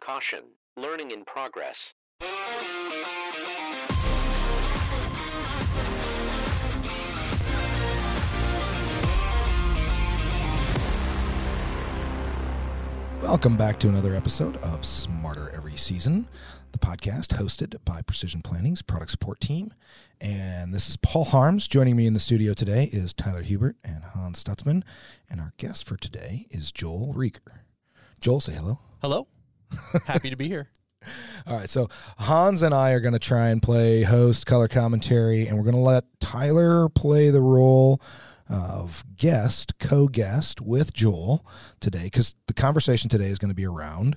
[0.00, 0.44] Caution.
[0.76, 1.92] Learning in progress.
[13.22, 16.28] Welcome back to another episode of Smarter Every Season,
[16.72, 19.72] the podcast hosted by Precision Planting's product support team.
[20.20, 21.68] And this is Paul Harms.
[21.68, 24.82] Joining me in the studio today is Tyler Hubert and Hans Stutzman.
[25.30, 27.60] And our guest for today is Joel Rieger.
[28.20, 28.80] Joel, say hello.
[29.00, 29.28] Hello.
[30.06, 30.68] Happy to be here.
[31.46, 31.88] All right, so
[32.18, 35.74] Hans and I are going to try and play host, color commentary, and we're going
[35.74, 38.00] to let Tyler play the role
[38.48, 41.44] of guest, co guest with Joel
[41.80, 44.16] today, because the conversation today is going to be around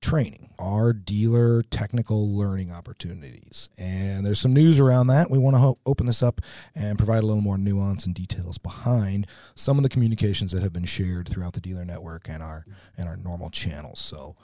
[0.00, 3.68] training, our dealer technical learning opportunities.
[3.76, 5.28] And there's some news around that.
[5.28, 6.40] We want to ho- open this up
[6.74, 9.26] and provide a little more nuance and details behind
[9.56, 12.64] some of the communications that have been shared throughout the dealer network and our
[12.96, 13.98] and our normal channels.
[13.98, 14.36] So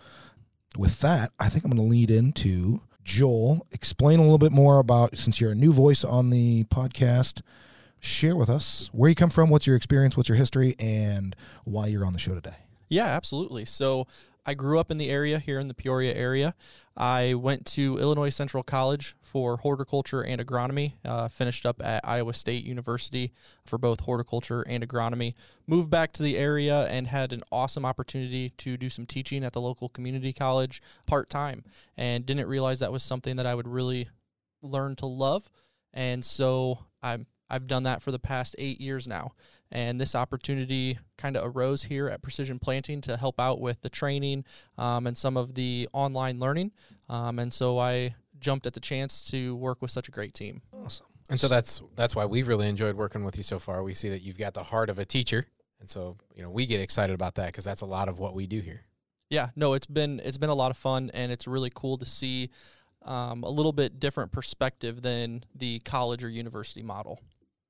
[0.76, 3.66] with that, I think I'm going to lead into Joel.
[3.72, 7.42] Explain a little bit more about since you're a new voice on the podcast.
[8.00, 11.86] Share with us where you come from, what's your experience, what's your history, and why
[11.86, 12.56] you're on the show today.
[12.88, 13.64] Yeah, absolutely.
[13.64, 14.06] So
[14.44, 16.54] I grew up in the area here in the Peoria area.
[16.96, 20.92] I went to Illinois Central College for horticulture and agronomy.
[21.04, 23.32] Uh, finished up at Iowa State University
[23.64, 25.34] for both horticulture and agronomy.
[25.66, 29.52] Moved back to the area and had an awesome opportunity to do some teaching at
[29.52, 31.64] the local community college part time,
[31.96, 34.08] and didn't realize that was something that I would really
[34.62, 35.50] learn to love.
[35.92, 39.32] And so I'm I've done that for the past eight years now.
[39.70, 43.88] And this opportunity kind of arose here at Precision Planting to help out with the
[43.88, 44.44] training
[44.78, 46.72] um, and some of the online learning.
[47.08, 50.62] Um, and so I jumped at the chance to work with such a great team.
[50.72, 51.06] Awesome.
[51.28, 53.82] And so that's that's why we've really enjoyed working with you so far.
[53.82, 55.46] We see that you've got the heart of a teacher,
[55.80, 58.34] and so you know we get excited about that because that's a lot of what
[58.34, 58.82] we do here.
[59.30, 62.04] Yeah, no, it's been it's been a lot of fun, and it's really cool to
[62.04, 62.50] see
[63.02, 67.18] um, a little bit different perspective than the college or university model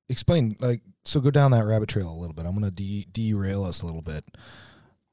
[0.08, 2.46] explain like so go down that rabbit trail a little bit.
[2.46, 4.24] I'm going to de- derail us a little bit.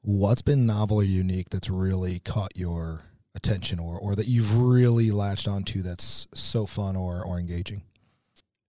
[0.02, 5.10] What's been novel or unique that's really caught your attention or or that you've really
[5.10, 7.82] latched onto that's so fun or or engaging?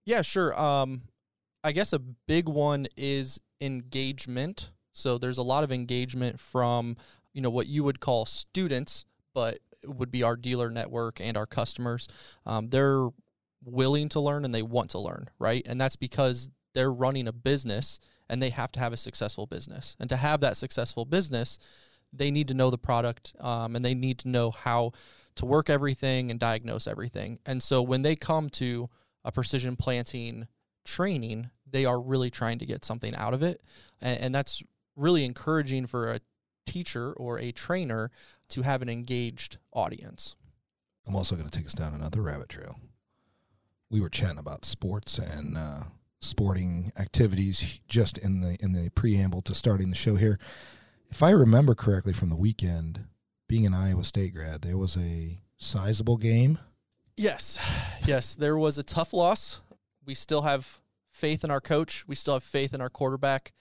[0.06, 0.60] Yeah sure.
[0.60, 1.04] Um
[1.64, 4.72] i guess a big one is engagement.
[4.94, 6.98] So there's a lot of engagement from
[7.34, 11.46] you know what you would call students but would be our dealer network and our
[11.46, 12.08] customers.
[12.46, 13.10] Um, they're
[13.66, 15.66] willing to learn and they want to learn, right?
[15.68, 19.96] And that's because they're running a business and they have to have a successful business.
[20.00, 21.60] And to have that successful business,
[22.12, 24.92] they need to know the product um, and they need to know how
[25.36, 27.40] to work everything and diagnose everything.
[27.46, 28.90] And so when they come to
[29.26, 30.48] a precision planting
[30.86, 33.62] training, they are really trying to get something out of it.
[34.02, 34.62] And, and that's
[34.96, 36.20] really encouraging for a
[36.66, 38.12] teacher or a trainer
[38.50, 40.36] to have an engaged audience.
[41.08, 42.80] I'm also going to take us down another rabbit trail
[43.94, 45.84] we were chatting about sports and uh,
[46.20, 50.40] sporting activities just in the in the preamble to starting the show here.
[51.12, 53.06] If I remember correctly from the weekend,
[53.48, 56.58] being an Iowa State grad, there was a sizable game.
[57.16, 57.60] Yes,
[58.08, 59.62] yes, there was a tough loss.
[60.04, 60.80] We still have
[61.12, 62.08] faith in our coach.
[62.08, 63.54] We still have faith in our quarterback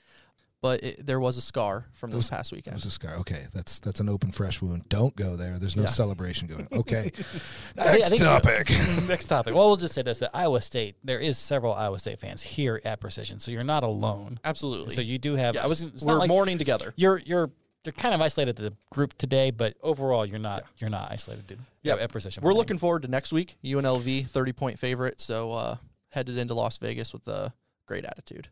[0.62, 2.72] but it, there was a scar from this past weekend.
[2.72, 3.16] There was a scar.
[3.16, 4.88] Okay, that's that's an open fresh wound.
[4.88, 5.58] Don't go there.
[5.58, 5.88] There's no yeah.
[5.88, 6.68] celebration going.
[6.72, 7.10] Okay,
[7.76, 8.70] next I think, topic.
[9.08, 9.54] next topic.
[9.54, 12.80] Well, we'll just say this: that Iowa State, there is several Iowa State fans here
[12.84, 14.38] at Precision, so you're not alone.
[14.44, 14.94] Absolutely.
[14.94, 15.56] So you do have.
[15.56, 15.64] Yes.
[15.64, 16.04] I was.
[16.04, 16.94] We're like mourning together.
[16.96, 17.50] You're you're
[17.84, 20.62] you're kind of isolated to the group today, but overall, you're not.
[20.62, 20.68] Yeah.
[20.78, 21.48] You're not isolated.
[21.48, 22.44] To, yeah, at Precision.
[22.44, 23.56] We're looking forward to next week.
[23.64, 25.20] UNLV, thirty point favorite.
[25.20, 25.76] So uh,
[26.10, 27.52] headed into Las Vegas with a
[27.86, 28.48] great attitude.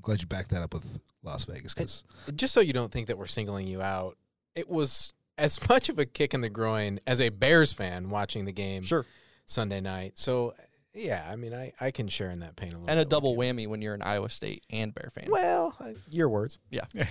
[0.00, 1.74] I'm glad you backed that up with Las Vegas.
[1.74, 4.16] Cause just so you don't think that we're singling you out,
[4.54, 8.46] it was as much of a kick in the groin as a Bears fan watching
[8.46, 8.82] the game.
[8.82, 9.04] Sure.
[9.44, 10.16] Sunday night.
[10.16, 10.54] So
[10.94, 12.88] yeah, I mean, I, I can share in that pain a little.
[12.88, 15.26] And a double whammy when you're an Iowa State and Bear fan.
[15.28, 16.58] Well, uh, your words.
[16.70, 16.84] Yeah.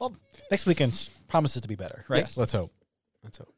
[0.00, 0.16] well,
[0.50, 2.22] next weekend promises to be better, right?
[2.22, 2.38] Yes.
[2.38, 2.72] Let's hope.
[3.22, 3.54] Let's hope.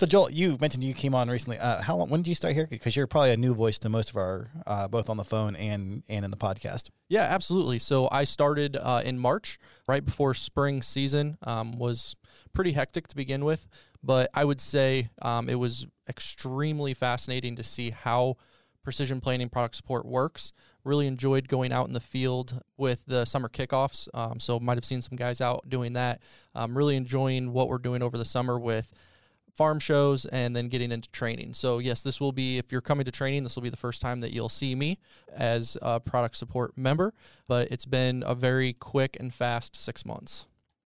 [0.00, 1.58] So Joel, you mentioned you came on recently.
[1.58, 2.08] Uh, how long?
[2.08, 2.66] When did you start here?
[2.66, 5.54] Because you're probably a new voice to most of our, uh, both on the phone
[5.56, 6.88] and and in the podcast.
[7.10, 7.78] Yeah, absolutely.
[7.80, 11.36] So I started uh, in March, right before spring season.
[11.42, 12.16] Um, was
[12.54, 13.68] pretty hectic to begin with,
[14.02, 18.38] but I would say um, it was extremely fascinating to see how
[18.82, 20.54] precision planting product support works.
[20.82, 24.08] Really enjoyed going out in the field with the summer kickoffs.
[24.14, 26.22] Um, so might have seen some guys out doing that.
[26.54, 28.90] Um, really enjoying what we're doing over the summer with
[29.60, 31.52] farm shows and then getting into training.
[31.52, 34.00] So, yes, this will be, if you're coming to training, this will be the first
[34.00, 34.98] time that you'll see me
[35.36, 37.12] as a product support member.
[37.46, 40.46] But it's been a very quick and fast six months.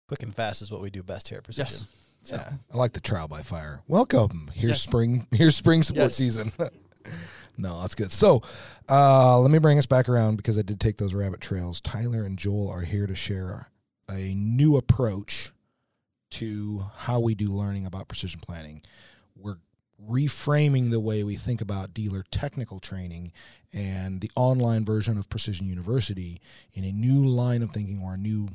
[0.07, 1.73] Quick and fast is what we do best here at Precision.
[1.73, 1.87] Yes.
[2.21, 3.81] So, Yeah, I like the trial by fire.
[3.87, 4.51] Welcome.
[4.53, 4.81] Here's Yes.
[4.83, 5.25] spring.
[5.31, 6.35] Here's spring sports Yes.
[6.35, 6.51] season.
[7.57, 8.11] no, that's good.
[8.11, 8.43] So,
[8.87, 11.81] uh, let me bring us back around because I did take those rabbit trails.
[11.81, 13.71] Tyler and Joel are here to share
[14.07, 15.51] a new approach
[16.31, 18.81] to how we do learning about precision planting.
[19.35, 19.57] We're
[20.09, 23.31] reframing the way we think about dealer technical training
[23.71, 26.41] and the online version of Precision University
[26.73, 28.49] in a new line of thinking or a new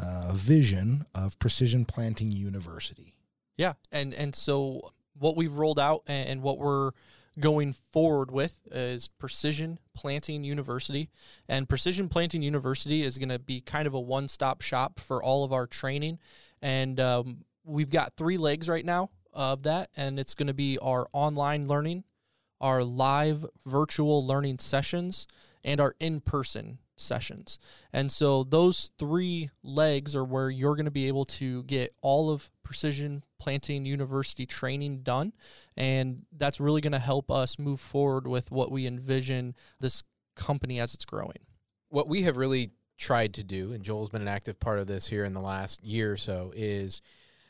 [0.00, 3.14] uh, vision of Precision Planting University.
[3.56, 6.92] Yeah, and and so what we've rolled out and, what we're
[7.38, 11.10] going forward with is Precision Planting University,
[11.46, 15.44] and Precision Planting University is going to be kind of a one-stop shop for all
[15.44, 16.18] of our training,
[16.62, 20.78] and um, we've got three legs right now of that, and it's going to be
[20.78, 22.04] our online learning,
[22.60, 25.26] our live virtual learning sessions,
[25.64, 27.58] and our in-person sessions.
[27.92, 32.30] And so those three legs are where you're going to be able to get all
[32.30, 35.32] of Precision Planting University training done.
[35.76, 40.02] And that's really going to help us move forward with what we envision this
[40.36, 41.38] company as it's growing.
[41.90, 45.08] what we have really tried to do, and Joel's been an active part of this
[45.08, 47.00] here in the last year or so, is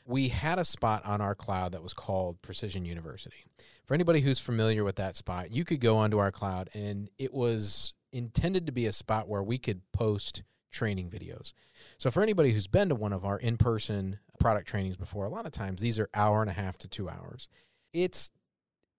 [0.06, 3.44] we had a spot on our cloud that was called Precision University.
[3.85, 7.35] For anybody who's familiar with that spot, you could go onto our cloud, and it
[7.35, 11.52] was intended to be a spot where we could post training videos.
[11.99, 15.47] So for anybody who's been to one of our in-person product trainings before, a lot
[15.47, 17.49] of times these are hour and a half to 2 hours.
[17.93, 18.31] It's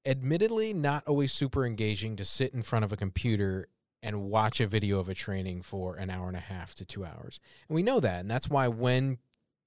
[0.05, 3.69] admittedly not always super engaging to sit in front of a computer
[4.03, 7.05] and watch a video of a training for an hour and a half to two
[7.05, 7.39] hours.
[7.67, 8.21] And we know that.
[8.21, 9.19] And that's why when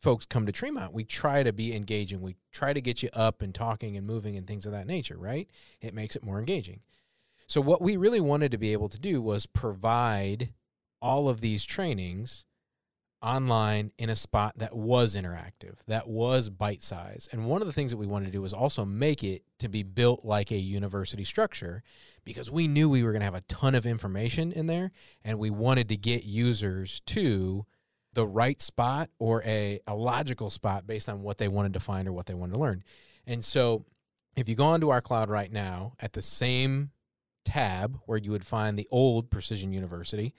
[0.03, 2.21] folks come to Tremont, we try to be engaging.
[2.21, 5.17] We try to get you up and talking and moving and things of that nature,
[5.17, 5.49] right?
[5.81, 6.81] It makes it more engaging.
[7.47, 10.51] So, what we really wanted to be able to do was provide
[11.01, 12.45] all of these trainings
[13.25, 17.29] online in a spot that was interactive, that was bite size.
[17.33, 19.69] And one of the things that we wanted to do was also make it to
[19.69, 21.83] be built like a university structure
[22.25, 24.93] because we knew we were going to have a ton of information in there
[25.25, 27.65] and we wanted to get users to
[28.13, 32.07] the right spot or a, a logical spot based on what they wanted to find
[32.07, 32.85] or what they wanted to learn.
[33.27, 33.85] And so
[34.37, 36.91] if you go onto our cloud right now at the same
[37.45, 40.35] tab where you would find the old Precision University,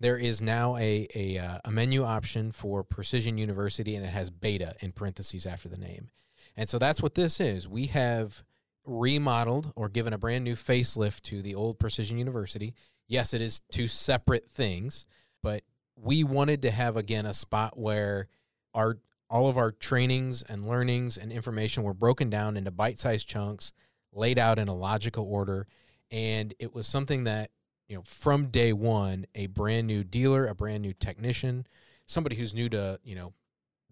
[0.00, 4.30] there is now a, a, uh, a menu option for Precision University and it has
[4.30, 6.10] beta in parentheses after the name.
[6.56, 7.68] And so that's what this is.
[7.68, 8.44] We have
[8.86, 12.74] remodeled or given a brand new facelift to the old Precision University.
[13.08, 15.06] Yes, it is two separate things,
[15.42, 15.62] but
[15.96, 18.28] we wanted to have again a spot where
[18.74, 18.98] our
[19.28, 23.72] all of our trainings and learnings and information were broken down into bite-sized chunks,
[24.12, 25.66] laid out in a logical order,
[26.12, 27.50] and it was something that
[27.88, 31.66] you know from day one a brand new dealer, a brand new technician,
[32.06, 33.32] somebody who's new to you know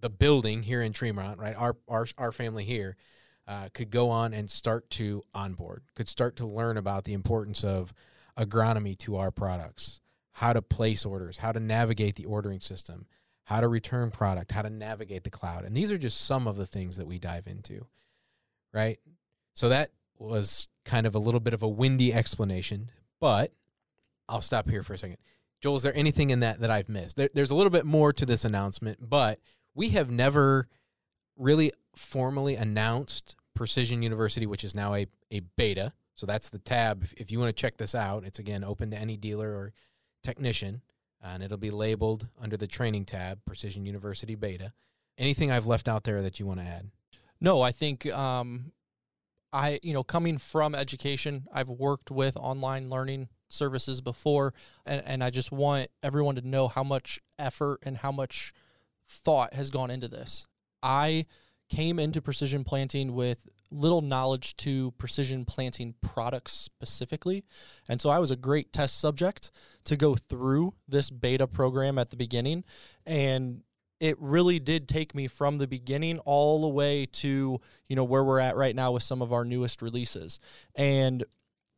[0.00, 1.56] the building here in Tremont, right?
[1.56, 2.96] Our our our family here
[3.46, 7.62] uh, could go on and start to onboard, could start to learn about the importance
[7.62, 7.92] of
[8.38, 10.00] agronomy to our products,
[10.32, 13.06] how to place orders, how to navigate the ordering system,
[13.44, 15.64] how to return product, how to navigate the cloud.
[15.64, 17.86] And these are just some of the things that we dive into,
[18.72, 18.98] right?
[19.54, 22.90] So that was kind of a little bit of a windy explanation,
[23.20, 23.52] but
[24.28, 25.18] I'll stop here for a second.
[25.60, 27.16] Joel, is there anything in that that I've missed?
[27.16, 29.40] There, there's a little bit more to this announcement, but
[29.74, 30.68] we have never
[31.36, 35.92] really formally announced Precision University, which is now a, a beta.
[36.14, 37.02] So that's the tab.
[37.02, 39.72] If, if you want to check this out, it's again open to any dealer or
[40.22, 40.82] technician,
[41.22, 44.72] and it'll be labeled under the training tab, Precision University Beta.
[45.16, 46.90] Anything I've left out there that you want to add?
[47.40, 48.72] No, I think um,
[49.52, 54.54] I, you know, coming from education, I've worked with online learning services before,
[54.86, 58.52] and, and I just want everyone to know how much effort and how much
[59.06, 60.46] thought has gone into this.
[60.82, 61.26] I
[61.68, 67.44] came into precision planting with little knowledge to precision planting products specifically.
[67.88, 69.50] And so I was a great test subject
[69.84, 72.64] to go through this beta program at the beginning.
[73.06, 73.62] And
[74.00, 78.24] it really did take me from the beginning all the way to, you know, where
[78.24, 80.40] we're at right now with some of our newest releases.
[80.74, 81.24] And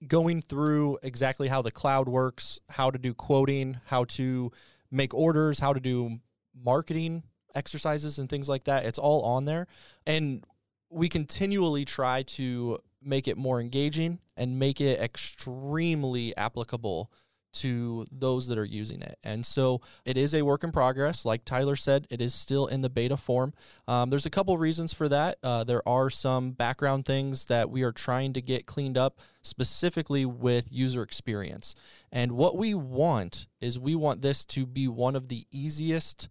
[0.06, 4.52] going through exactly how the cloud works, how to do quoting, how to
[4.90, 6.18] make orders, how to do
[6.54, 7.22] marketing
[7.54, 8.84] exercises and things like that.
[8.84, 9.66] It's all on there.
[10.06, 10.44] And
[10.90, 17.10] we continually try to make it more engaging and make it extremely applicable
[17.56, 19.18] to those that are using it.
[19.22, 21.24] And so it is a work in progress.
[21.24, 23.54] Like Tyler said, it is still in the beta form.
[23.88, 25.38] Um, there's a couple reasons for that.
[25.42, 30.24] Uh, there are some background things that we are trying to get cleaned up specifically
[30.24, 31.74] with user experience.
[32.12, 36.28] And what we want is we want this to be one of the easiest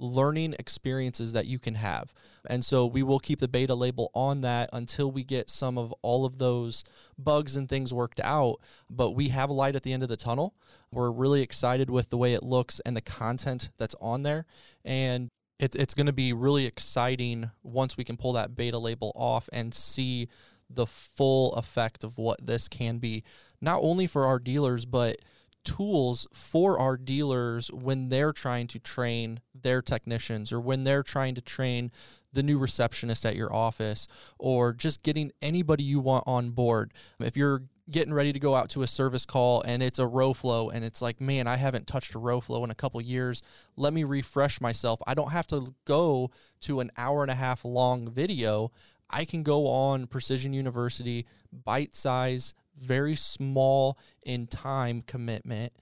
[0.00, 2.12] learning experiences that you can have.
[2.48, 5.92] And so we will keep the beta label on that until we get some of
[6.02, 6.84] all of those
[7.18, 8.56] bugs and things worked out.
[8.88, 10.54] But we have a light at the end of the tunnel.
[10.90, 14.46] We're really excited with the way it looks and the content that's on there.
[14.84, 15.28] And
[15.58, 19.48] it, it's going to be really exciting once we can pull that beta label off
[19.52, 20.28] and see
[20.70, 23.24] the full effect of what this can be,
[23.60, 25.16] not only for our dealers, but
[25.64, 31.34] tools for our dealers when they're trying to train their technicians or when they're trying
[31.34, 31.90] to train
[32.32, 34.06] the new receptionist at your office
[34.38, 36.92] or just getting anybody you want on board.
[37.18, 40.32] If you're getting ready to go out to a service call and it's a row
[40.32, 43.42] flow and it's like, man, I haven't touched a row flow in a couple years.
[43.76, 45.00] Let me refresh myself.
[45.06, 46.30] I don't have to go
[46.62, 48.70] to an hour and a half long video.
[49.08, 55.72] I can go on Precision University, bite size, very small in time commitment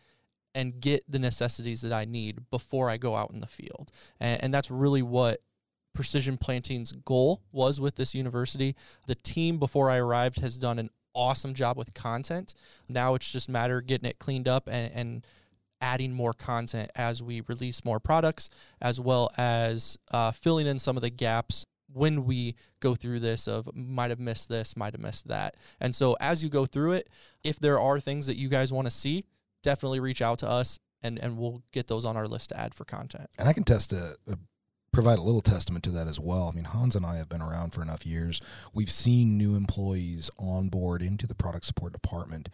[0.55, 3.91] and get the necessities that I need before I go out in the field.
[4.19, 5.41] And, and, that's really what
[5.95, 8.75] precision planting's goal was with this university.
[9.07, 12.55] The team before I arrived has done an awesome job with content.
[12.89, 15.27] Now it's just matter getting it cleaned up and, and
[15.81, 18.51] adding more content as we release more products,
[18.81, 21.67] as well as uh, filling in some of the gaps
[21.99, 25.57] when we go through this of might have missed this, might have missed that.
[25.81, 27.11] And so as you go through it,
[27.45, 29.25] if there are things that you guys want to see,
[29.63, 32.75] definitely reach out to us and and we'll get those on our list to add
[32.75, 33.29] for content.
[33.39, 34.39] And I can test a, a
[34.93, 36.49] provide a little testament to that as well.
[36.51, 38.41] I mean, Hans and I have been around for enough years.
[38.73, 42.49] We've seen new employees on board into the product support department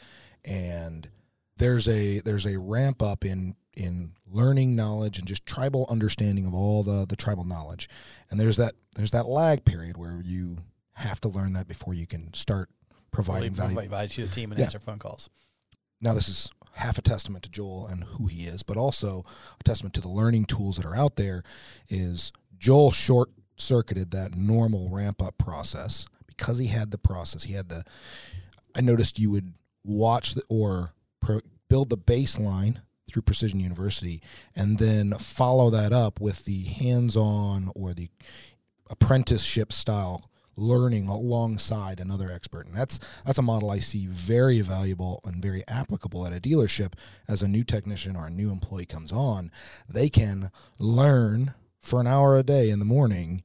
[0.44, 1.08] and
[1.56, 6.54] there's a there's a ramp up in in learning knowledge and just tribal understanding of
[6.54, 7.88] all the the tribal knowledge.
[8.30, 10.58] And there's that there's that lag period where you
[10.92, 12.70] have to learn that before you can start
[13.10, 13.74] providing value.
[13.76, 14.66] Provide to the team and Yeah.
[14.66, 15.28] answer phone calls.
[16.00, 19.24] Now, this is half a testament to Joel and who he is, but also
[19.58, 21.42] a testament to the learning tools that are out there.
[21.88, 27.44] Is Joel short circuited that normal ramp up process because he had the process.
[27.44, 27.84] He had the.
[28.74, 29.54] I noticed you would
[29.84, 32.78] watch the, or pro, build the baseline
[33.14, 34.20] through Precision University,
[34.56, 38.08] and then follow that up with the hands-on or the
[38.90, 42.66] apprenticeship style learning alongside another expert.
[42.66, 46.94] And that's that's a model i see very valuable and very applicable at a dealership
[47.28, 49.52] as a new technician or a new employee comes on.
[49.88, 53.44] They can learn for an hour a day in the morning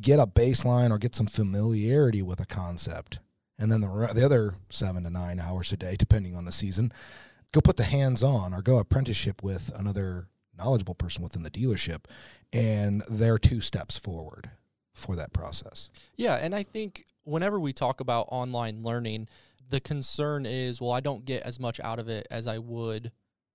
[0.00, 3.18] get a baseline or get some familiarity with a concept
[3.58, 6.90] and then the, the other seven to nine hours a day depending on the season
[7.54, 10.26] go put the hands on or go apprenticeship with another
[10.58, 12.04] knowledgeable person within the dealership
[12.52, 14.50] and they're two steps forward
[14.92, 19.28] for that process Yeah, and I think whenever we talk about online learning,
[19.68, 23.10] the concern is, well, I don't get as much out of it as I would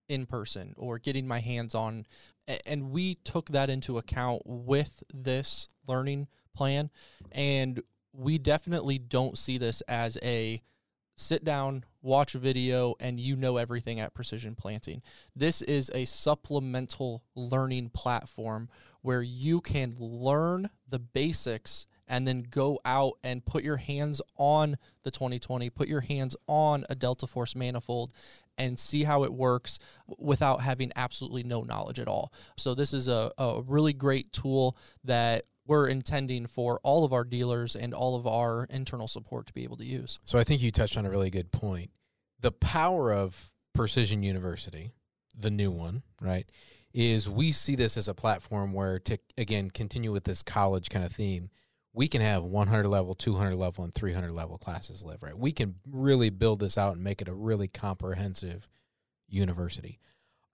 [0.08, 2.06] in person or getting my hands on.
[2.66, 6.90] And we took that into account with this learning plan.
[7.32, 10.62] And we definitely don't see this as a
[11.16, 15.02] sit down, watch a video, and you know everything at Precision Planting.
[15.36, 18.70] This is a supplemental learning platform
[19.02, 24.78] where you can learn the basics and then go out and put your hands on
[25.04, 28.12] the 2020, put your hands on a Delta Force manifold
[28.58, 29.80] and see how it works
[30.18, 32.34] without having absolutely no knowledge at all.
[32.58, 37.24] So, this is a, a really great tool that we're intending for all of our
[37.24, 40.20] dealers and all of our internal support to be able to use.
[40.24, 41.92] So I think you touched on a really good point.
[42.40, 44.94] The power of Precision University,
[45.38, 46.50] the new one, right,
[46.92, 51.06] is we see this as a platform where to again continue with this college kind
[51.06, 51.52] of theme,
[51.94, 55.22] we can have 100 level, 200 level, and 300 level classes live.
[55.22, 58.68] Right, we can really build this out and make it a really comprehensive
[59.28, 60.00] university.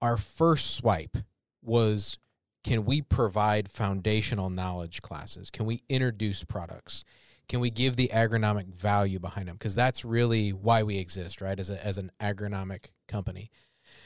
[0.02, 1.18] Our first swipe
[1.62, 2.18] was
[2.66, 5.52] can we provide foundational knowledge classes?
[5.52, 7.04] Can we introduce products?
[7.48, 9.56] Can we give the agronomic value behind them?
[9.56, 11.60] Because that's really why we exist, right?
[11.60, 13.52] As a, as an agronomic company.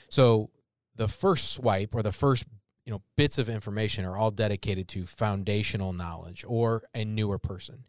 [0.10, 0.50] So
[0.94, 2.44] the first swipe or the first
[2.86, 7.86] you know bits of information are all dedicated to foundational knowledge or a newer person.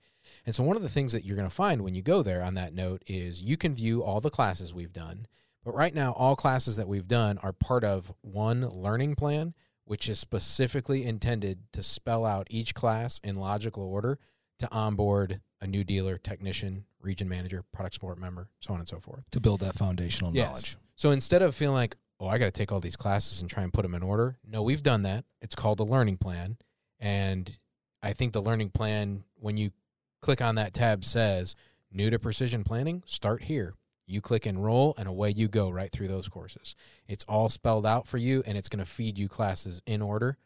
[0.47, 2.45] And so one of the things that you're going to find when you go there
[2.45, 5.27] on that note is you can view all the classes we've done.
[5.65, 9.55] But right now all classes that we've done are part of one learning plan
[9.91, 14.21] which is specifically intended to spell out each class in logical order
[14.57, 19.01] to onboard a new dealer, technician, region manager, product support member, so on and so
[19.01, 19.29] forth.
[19.33, 20.47] to build that foundational Yes.
[20.49, 20.77] knowledge.
[20.95, 23.65] So instead of feeling like, oh, I got to take all these classes and try
[23.65, 25.25] and put them in order, no, we've done that.
[25.41, 26.59] It's called a learning plan.
[27.01, 27.59] And
[28.01, 29.73] I think the learning plan, when you
[30.23, 31.57] click on that tab, says
[31.91, 33.75] new to precision planting, start here.
[34.11, 36.75] You click enroll, and away you go right through those courses.
[37.07, 40.37] It's all spelled out for you, and it's going to feed you classes in order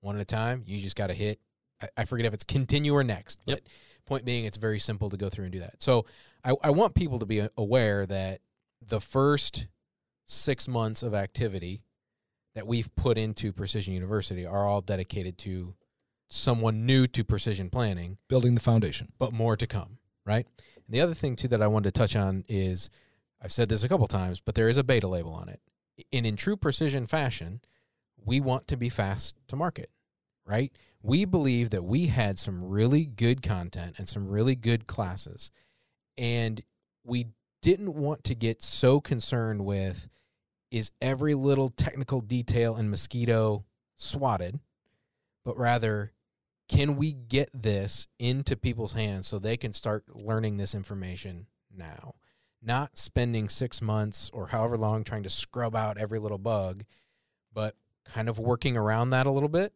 [0.00, 0.62] one at a time.
[0.66, 1.40] You just got to hit.
[1.80, 3.40] I, I forget if it's continue or next.
[3.46, 3.60] Yep.
[3.62, 3.70] But
[4.06, 5.82] point being, it's very simple to go through and do that.
[5.82, 6.04] So
[6.44, 8.40] I, I want people to be aware that
[8.86, 9.66] the first
[10.26, 11.82] six months of activity
[12.54, 15.74] that we've put into Precision University are all dedicated to
[16.28, 19.12] someone new to precision planting Building the foundation.
[19.18, 20.46] but more to come, right?
[20.56, 22.90] And the other thing too that I wanted to touch on is
[23.44, 25.60] I've said this a couple times, but there is a beta label on it.
[26.14, 27.60] And in true precision fashion,
[28.16, 29.90] we want to be fast to market,
[30.46, 30.72] right?
[31.02, 35.50] We believe that we had some really good content and some really good classes.
[36.16, 36.62] And
[37.04, 37.26] we
[37.60, 40.08] didn't want to get so concerned with
[40.70, 43.66] is every little technical detail in mosquito
[43.98, 44.58] swatted,
[45.44, 46.12] but rather
[46.66, 52.14] can we get this into people's hands so they can start learning this information now
[52.64, 56.84] not spending six months or however long trying to scrub out every little bug
[57.52, 59.72] but kind of working around that a little bit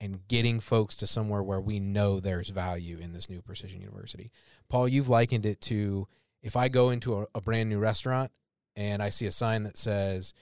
[0.00, 4.30] and getting folks to somewhere where we know there's value in this new precision university.
[4.68, 6.06] Paul you've likened it to
[6.42, 8.30] if i go into a, a brand new restaurant
[8.76, 10.34] and i see a sign that says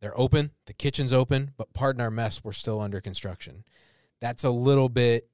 [0.00, 3.64] they're open the kitchen's open but pardon our mess we're still under construction.
[4.20, 5.28] That's a little bit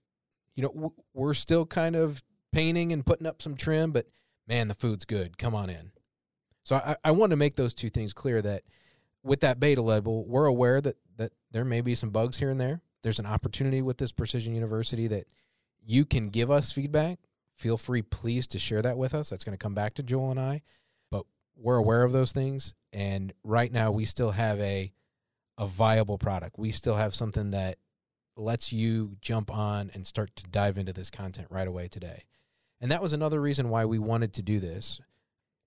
[0.54, 2.22] you know we're still kind of
[2.52, 4.06] painting and putting up some trim but
[4.46, 5.36] man the food's good.
[5.36, 5.92] Come on in
[6.68, 8.62] so i, I want to make those two things clear that
[9.22, 12.60] with that beta level, we're aware that that there may be some bugs here and
[12.60, 12.80] there.
[13.02, 15.26] There's an opportunity with this precision university that
[15.84, 17.18] you can give us feedback.
[17.56, 19.30] Feel free please to share that with us.
[19.30, 20.62] That's going to come back to joel and i.
[21.10, 21.24] But
[21.56, 24.92] we're aware of those things and right now we still have a
[25.56, 26.58] a viable product.
[26.58, 27.78] We still have something that
[28.36, 32.22] lets you jump on and start to dive into this content right away today.
[32.80, 35.00] And that was another reason why we wanted to do this.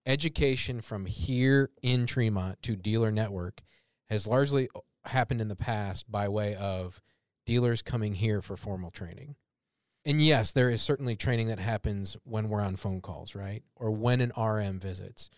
[0.05, 3.61] Education from here in Tremont to dealer network
[4.09, 4.69] has largely
[5.05, 7.01] happened in the past by way of
[7.45, 9.35] dealers coming here for formal training.
[10.03, 13.61] And yes, there is certainly training that happens when we're on phone calls, right?
[13.75, 15.29] Or when an RM visits.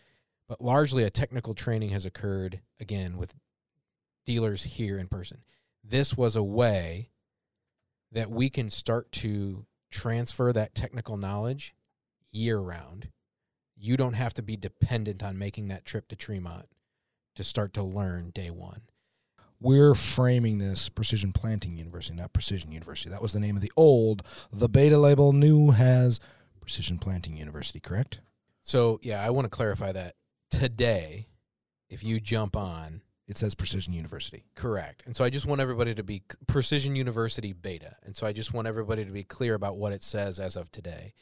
[0.48, 3.34] But largely a technical training has occurred again with
[4.26, 5.44] dealers here in person.
[5.84, 7.10] This was a way
[8.14, 11.74] that we can start to transfer that technical knowledge
[12.32, 13.10] year round.
[13.76, 16.68] You don't have to be dependent on making that trip to Tremont
[17.36, 18.82] to start to learn day one.
[19.60, 23.10] We're framing this Precision Planting University, not Precision University.
[23.10, 24.24] That was the name of the old.
[24.52, 26.20] The beta label new has
[26.60, 28.20] Precision Planting University, correct?
[28.62, 30.16] So, yeah, I want to clarify that
[30.52, 31.28] today,
[31.90, 34.44] if you jump on, It says Precision University.
[34.56, 35.04] correct.
[35.06, 37.96] And so I just want everybody to be Precision University beta.
[38.04, 40.72] And so I just want everybody to be clear about what it says as of
[40.72, 41.14] today.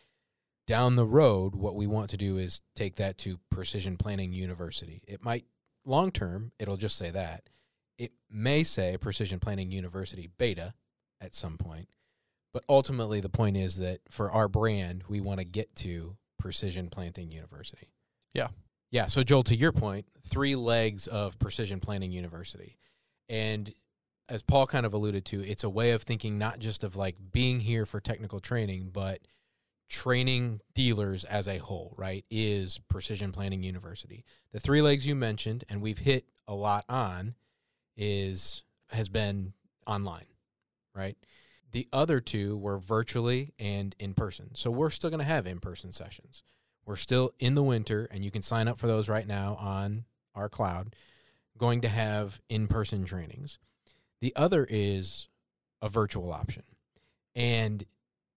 [0.68, 5.02] Down the road, what we want to do is take that to Precision Planting University.
[5.08, 5.46] It might,
[5.86, 7.50] long term, it'll just say that.
[7.98, 10.74] It may say Precision Planting University beta
[11.20, 11.90] at some point.
[12.54, 16.90] But ultimately, the point is that for our brand, we want to get to Precision
[16.90, 17.90] Planting University.
[18.34, 18.50] Yeah.
[18.92, 19.06] Yeah.
[19.06, 22.78] So, Joel, to your point, three legs of Precision Planting University.
[23.30, 23.74] And
[24.28, 27.16] as Paul kind of alluded to, it's a way of thinking not just of like
[27.32, 29.20] being here for technical training, but
[29.92, 32.24] training dealers as a whole, right?
[32.32, 34.24] Is Precision Planting University.
[34.54, 37.36] The three legs you mentioned, and we've hit a lot on,
[37.98, 39.54] is has been
[39.86, 40.26] online,
[40.96, 41.18] right?
[41.72, 44.56] The other two were virtually and in person.
[44.56, 46.42] So we're still going to have in person sessions.
[46.86, 50.06] We're still in the winter, and you can sign up for those right now on
[50.36, 50.96] our cloud,
[51.58, 53.60] going to have in person trainings.
[54.22, 55.28] The other is
[55.82, 56.64] a virtual option.
[57.36, 57.86] And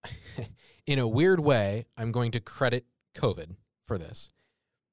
[0.86, 2.84] in a weird way, I'm going to credit
[3.16, 4.28] COVID for this.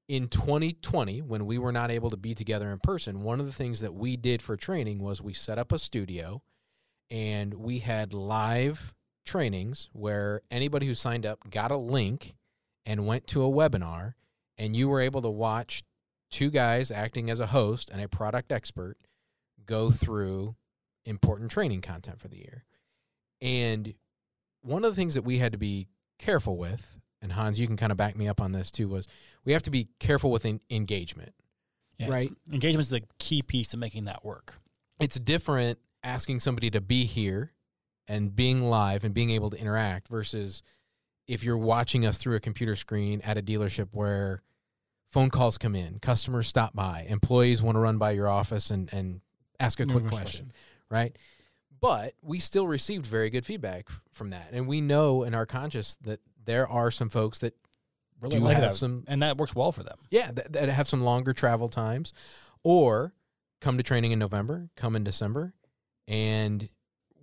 [0.07, 3.53] In 2020, when we were not able to be together in person, one of the
[3.53, 6.41] things that we did for training was we set up a studio
[7.09, 8.93] and we had live
[9.25, 12.35] trainings where anybody who signed up got a link
[12.85, 14.15] and went to a webinar,
[14.57, 15.83] and you were able to watch
[16.29, 18.97] two guys acting as a host and a product expert
[19.65, 20.55] go through
[21.05, 22.65] important training content for the year.
[23.41, 23.93] And
[24.61, 25.87] one of the things that we had to be
[26.19, 29.07] careful with, and Hans, you can kind of back me up on this too, was
[29.45, 31.33] we have to be careful with en- engagement.
[31.97, 32.25] Yeah, Right.
[32.31, 34.59] it's- Engagement is the key piece to making that work.
[34.99, 37.53] It's different asking somebody to be here
[38.07, 40.63] and being live and being able to interact versus
[41.27, 44.41] if you're watching us through a computer screen at a dealership where
[45.11, 48.91] phone calls come in, customers stop by, employees want to run by your office and,
[48.93, 49.21] and
[49.59, 50.51] ask a quick question,
[50.89, 51.15] right?
[51.81, 54.49] But we still received very good feedback from that.
[54.51, 57.55] And we know in our conscious that there are some folks that
[58.19, 58.75] Really do like have that.
[58.75, 59.97] some and that works well for them.
[60.11, 62.13] yeah, that, that have some longer travel times,
[62.63, 63.13] or
[63.61, 65.53] come to training in November, come in December,
[66.07, 66.69] and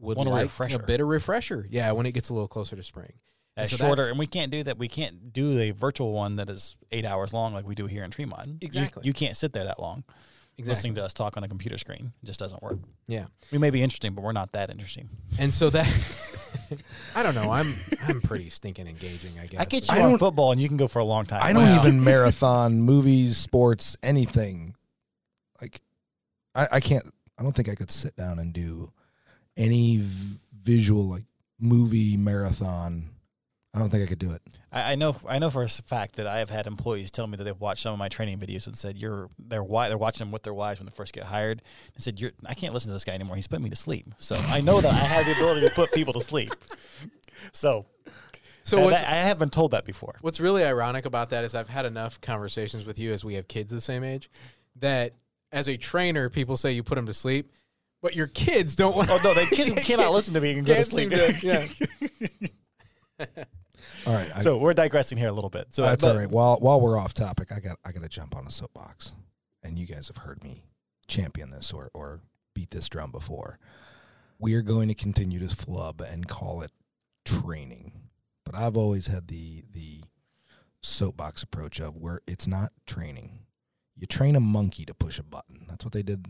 [0.00, 0.76] would Want a like refresher.
[0.76, 1.66] a bit of refresher.
[1.70, 3.12] Yeah, when it gets a little closer to spring.
[3.56, 4.76] And That's so shorter, and we can't do that.
[4.76, 8.02] We can't do a virtual one that is eight hours long like we do here
[8.02, 8.46] in Tremont.
[8.48, 9.02] You- Exactly.
[9.06, 10.02] You, can't sit there that long
[10.58, 10.70] Exactly.
[10.74, 12.12] listening to us talk on a computer screen.
[12.22, 12.78] It just doesn't work.
[13.06, 13.26] Yeah.
[13.52, 15.08] We may be interesting, but we're not that interesting.
[15.38, 15.86] And so that
[17.14, 17.50] I don't know.
[17.50, 19.38] I'm I'm pretty stinking engaging.
[19.40, 19.60] I guess.
[19.60, 21.40] I get I you on football, and you can go for a long time.
[21.42, 21.80] I don't Wow.
[21.80, 24.74] even marathon movies, sports, anything.
[25.60, 25.80] Like,
[26.54, 27.04] I, I can't.
[27.38, 28.92] I don't think I could sit down and do
[29.56, 31.24] any v- visual like
[31.60, 33.10] movie marathon.
[33.78, 34.42] I don't think I could do it.
[34.72, 35.14] I, I know.
[35.28, 37.82] I know for a fact that I have had employees tell me that they've watched
[37.84, 40.52] some of my training videos and said, "You're they're wi- they're watching them with their
[40.52, 41.62] wives when they first get hired."
[41.94, 43.36] And said, "You're I can't listen to this guy anymore.
[43.36, 45.92] He's putting me to sleep." So I know that I have the ability to put
[45.92, 46.52] people to sleep.
[47.52, 47.86] So,
[48.64, 50.16] so what's that- I have been told that before.
[50.22, 53.46] what's really ironic about that is I've had enough conversations with you as we have
[53.46, 54.28] kids the same age
[54.80, 55.14] that
[55.52, 57.52] as a trainer, people say you put them to sleep,
[58.02, 59.08] but your kids don't want.
[59.08, 61.10] Oh no, the kids cannot listen to me and go to Can't sleep.
[61.10, 61.46] to-
[63.20, 63.28] yeah.
[64.06, 65.68] All right, I, so we're digressing here a little bit.
[65.74, 66.30] So that's but- all right.
[66.30, 69.12] While while we're off topic, I got I got to jump on a soapbox,
[69.62, 70.64] and you guys have heard me
[71.06, 72.20] champion this or or
[72.54, 73.58] beat this drum before.
[74.38, 76.70] We are going to continue to flub and call it
[77.24, 77.92] training,
[78.44, 80.02] but I've always had the the
[80.80, 83.40] soapbox approach of where it's not training.
[83.96, 85.66] You train a monkey to push a button.
[85.68, 86.26] That's what they did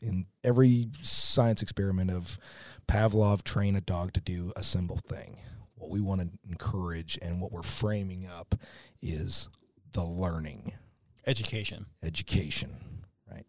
[0.00, 2.38] in every science experiment of
[2.86, 5.38] Pavlov train a dog to do a simple thing.
[5.84, 8.54] What we want to encourage and what we're framing up
[9.02, 9.50] is
[9.92, 10.72] the learning,
[11.26, 11.84] Education.
[12.02, 12.70] education,
[13.30, 13.44] right?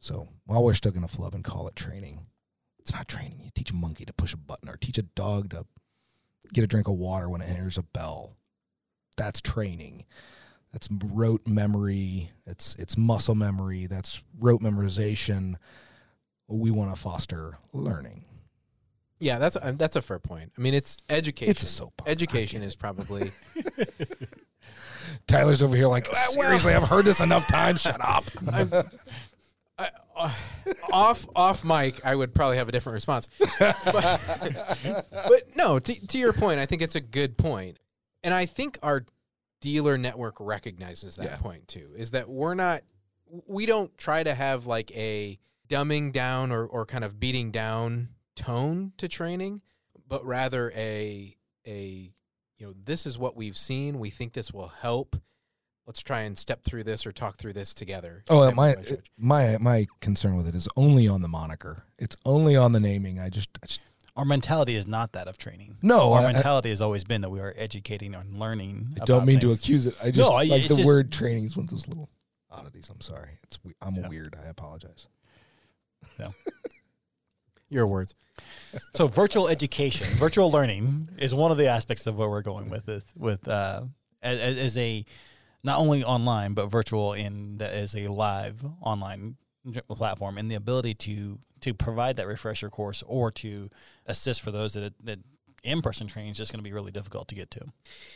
[0.00, 2.20] So while we're still going to flub and call it training,
[2.78, 3.42] it's not training.
[3.44, 5.66] You teach a monkey to push a button or teach a dog to
[6.54, 8.34] get a drink of water when it enters a bell.
[9.18, 10.06] That's training.
[10.72, 12.30] That's rote memory.
[12.46, 13.88] It's it's muscle memory.
[13.88, 15.56] That's rote memorization.
[16.48, 18.24] We want to foster learning.
[19.24, 20.52] Yeah, that's a, that's a fair point.
[20.56, 21.50] I mean, it's education.
[21.50, 22.06] It's a soapbox.
[22.06, 23.32] I Education is probably
[25.26, 26.74] Tyler's over here like seriously.
[26.74, 27.80] I've heard this enough times.
[27.80, 28.24] Shut up.
[28.52, 28.70] I'm,
[29.78, 30.30] I, uh,
[30.92, 32.04] off off mic.
[32.04, 33.30] I would probably have a different response.
[33.58, 33.80] But,
[35.10, 37.78] but no, to, to your point, I think it's a good point,
[38.22, 39.06] and I think our
[39.62, 41.36] dealer network recognizes that Yeah.
[41.36, 41.92] point too.
[41.96, 42.82] Is that we're not,
[43.46, 48.10] we don't try to have like a dumbing down or or kind of beating down
[48.36, 49.62] tone to training,
[50.08, 52.12] but rather a a
[52.58, 53.98] you know this is what we've seen.
[53.98, 55.16] We think this will help.
[55.86, 58.24] Let's try and step through this or talk through this together.
[58.30, 61.28] Oh, type uh, my of uh, my my concern with it is only on the
[61.28, 61.84] moniker.
[61.98, 63.18] It's only on the naming.
[63.20, 63.80] I just, I just
[64.16, 65.76] Our mentality is not that of training.
[65.82, 66.14] no.
[66.14, 68.96] Our I, I- mentality has always been that we are educating and learning.
[69.00, 69.94] I don't about mean to accuse it.
[70.02, 72.08] I just I- like the just- word training is one of those little
[72.50, 72.88] oddities.
[72.88, 73.38] I'm sorry.
[73.42, 74.08] It's we- I'm Yeah.
[74.08, 74.36] weird.
[74.42, 75.06] I apologize.
[77.74, 78.14] Your words.
[78.94, 82.86] So virtual education, virtual learning is one of the aspects of what we're going with
[82.86, 83.82] with, with uh,
[84.22, 85.04] as, as a
[85.62, 89.36] not only online but virtual in the, as a live online
[89.88, 93.70] platform and the ability to to provide that refresher course or to
[94.06, 95.18] assist for those that that
[95.64, 97.64] in person training is just going to be really difficult to get to.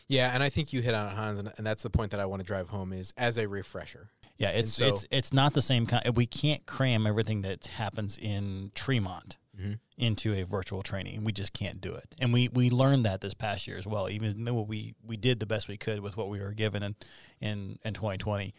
[0.06, 2.20] Yeah, and I think you hit on it, Hans, and, and that's the point that
[2.20, 4.10] I want to drive home is as a refresher.
[4.36, 6.14] Yeah, it's so- it's it's not the same kind.
[6.16, 9.78] We can't cram everything that happens in Tremont Mhm.
[9.96, 11.24] into a virtual training.
[11.24, 14.08] We just can't do it, and we we learned that this past year as well.
[14.08, 16.94] Even though we we did the best we could with what we were given in
[17.40, 18.54] in in 2020,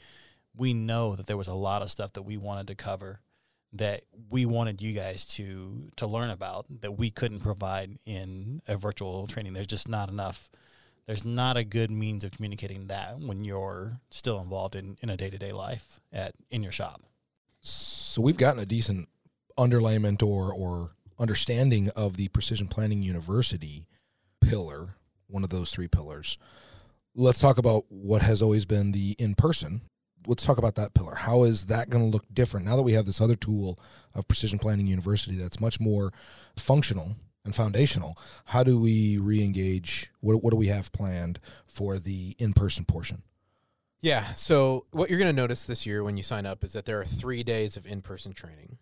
[0.55, 3.21] we know that there was a lot of stuff that we wanted to cover
[3.71, 8.75] that we wanted you guys to to learn about that we couldn't provide in a
[8.75, 9.53] virtual training.
[9.53, 10.49] There's just not enough.
[11.05, 15.17] There's not a good means of communicating that when you're still involved in, in a
[15.17, 17.03] day to day life at in your shop.
[17.61, 19.07] So we've gotten a decent
[19.59, 23.85] underlayment or or understanding of the Precision Planting University
[24.41, 24.95] pillar,
[25.27, 26.37] one of those three pillars.
[27.13, 29.81] Let's talk about what has always been the in person.
[30.27, 31.15] Let's talk about that pillar.
[31.15, 33.79] How is that going to look different now that we have this other tool
[34.13, 36.13] of Precision Planting University that's much more
[36.57, 38.17] functional and foundational?
[38.45, 40.11] How do we re-engage?
[40.21, 43.23] What, what do we have planned for the in-person portion?
[44.01, 44.33] Yeah.
[44.33, 47.01] So what you're going to notice this year when you sign up is that there
[47.01, 48.77] are three days of in-person training.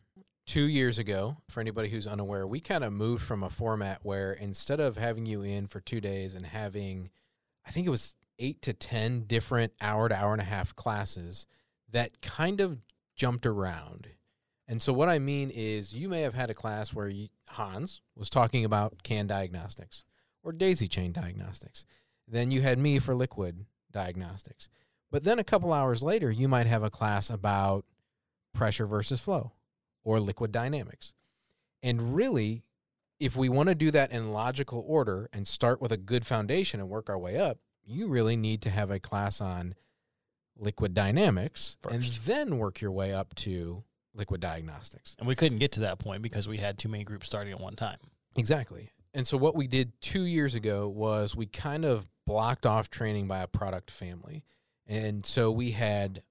[0.47, 4.31] Two years ago, for anybody who's unaware, we kind of moved from a format where
[4.31, 7.09] instead of having you in for two days and having,
[7.65, 11.45] I think it was eight to ten different hour to hour and a half classes,
[11.91, 12.79] that kind of
[13.17, 14.07] jumped around.
[14.69, 17.99] And so what I mean is, you may have had a class where you, Hans
[18.15, 20.05] was talking about can diagnostics
[20.43, 21.83] or daisy chain diagnostics.
[22.25, 24.69] Then you had me for liquid diagnostics.
[25.11, 27.83] But then a couple hours later, you might have a class about
[28.53, 29.51] pressure versus flow
[30.07, 31.13] or liquid dynamics.
[31.83, 32.63] And really,
[33.19, 36.79] if we want to do that in logical order and start with a good foundation
[36.79, 39.75] and work our way up, you really need to have a class on
[40.57, 43.83] liquid dynamics and then work your way up to
[44.15, 45.13] liquid diagnostics.
[45.19, 47.59] And we couldn't get to that point because we had too many groups starting at
[47.59, 47.97] one time.
[48.37, 48.91] Exactly.
[49.13, 53.27] And so what we did two years ago was we kind of blocked off training
[53.27, 54.45] by a product family.
[54.85, 56.23] And so we had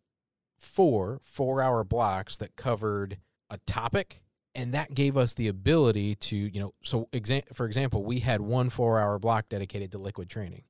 [0.58, 3.18] four four hour blocks that covered
[3.50, 4.22] a topic
[4.54, 8.40] and that gave us the ability to, you know, so exa- for example, we had
[8.40, 10.64] one four hour block dedicated to liquid training.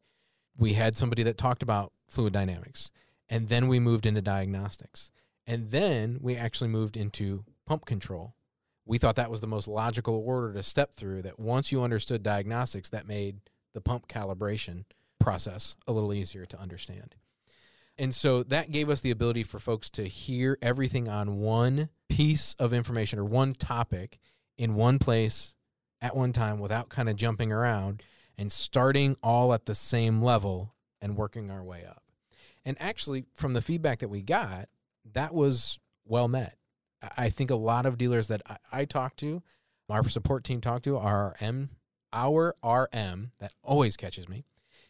[0.58, 2.90] We had somebody that talked about fluid dynamics.
[3.28, 5.10] And then we moved into diagnostics.
[5.46, 8.36] And then we actually moved into pump control
[8.86, 12.22] we thought that was the most logical order to step through that once you understood
[12.22, 13.40] diagnostics that made
[13.74, 14.84] the pump calibration
[15.18, 17.16] process a little easier to understand
[17.98, 22.54] and so that gave us the ability for folks to hear everything on one piece
[22.58, 24.18] of information or one topic
[24.58, 25.54] in one place
[26.00, 28.02] at one time without kind of jumping around
[28.36, 32.02] and starting all at the same level and working our way up.
[32.64, 34.68] And actually from the feedback that we got
[35.14, 36.56] that was well met.
[37.16, 39.42] I think a lot of dealers that I, I talk to,
[39.88, 41.70] our support team talk to, our M,
[42.12, 44.44] our RM that always catches me,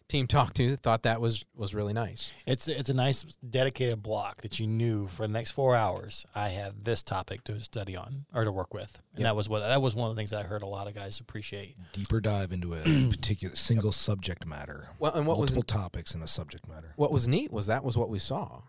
[0.09, 2.31] team talk to thought that was was really nice.
[2.47, 6.25] It's it's a nice dedicated block that you knew for the next four hours.
[6.35, 9.25] I have this topic to study on or to work with, and Yep.
[9.27, 10.95] that was what that was one of the things that I heard a lot of
[10.95, 11.77] guys appreciate.
[11.93, 14.89] Deeper dive into a particular single subject matter.
[14.99, 16.93] Well, and what was Multiple topics in a subject matter.
[16.97, 18.63] what was neat was that was what we saw.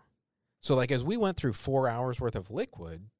[0.60, 3.10] So like as we went through four hours worth of liquid,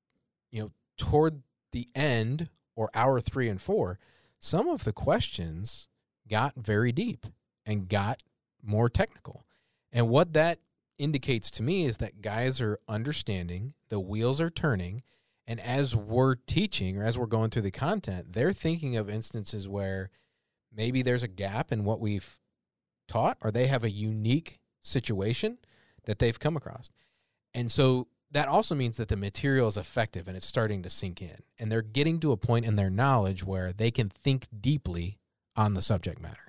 [0.50, 3.98] you know, toward the end or hour three and four,
[4.40, 5.86] some of the questions
[6.28, 7.26] got very deep
[7.68, 8.22] and got
[8.62, 9.44] more technical.
[9.92, 10.58] And what that
[10.96, 15.02] indicates to me is that guys are understanding, the wheels are turning,
[15.46, 19.68] and as we're teaching or as we're going through the content, they're thinking of instances
[19.68, 20.10] where
[20.74, 22.38] maybe there's a gap in what we've
[23.06, 25.58] taught or they have a unique situation
[26.04, 26.90] that they've come across.
[27.54, 31.22] And so that also means that the material is effective and it's starting to sink
[31.22, 31.42] in.
[31.58, 35.18] And they're getting to a point in their knowledge where they can think deeply
[35.56, 36.47] on the subject matter.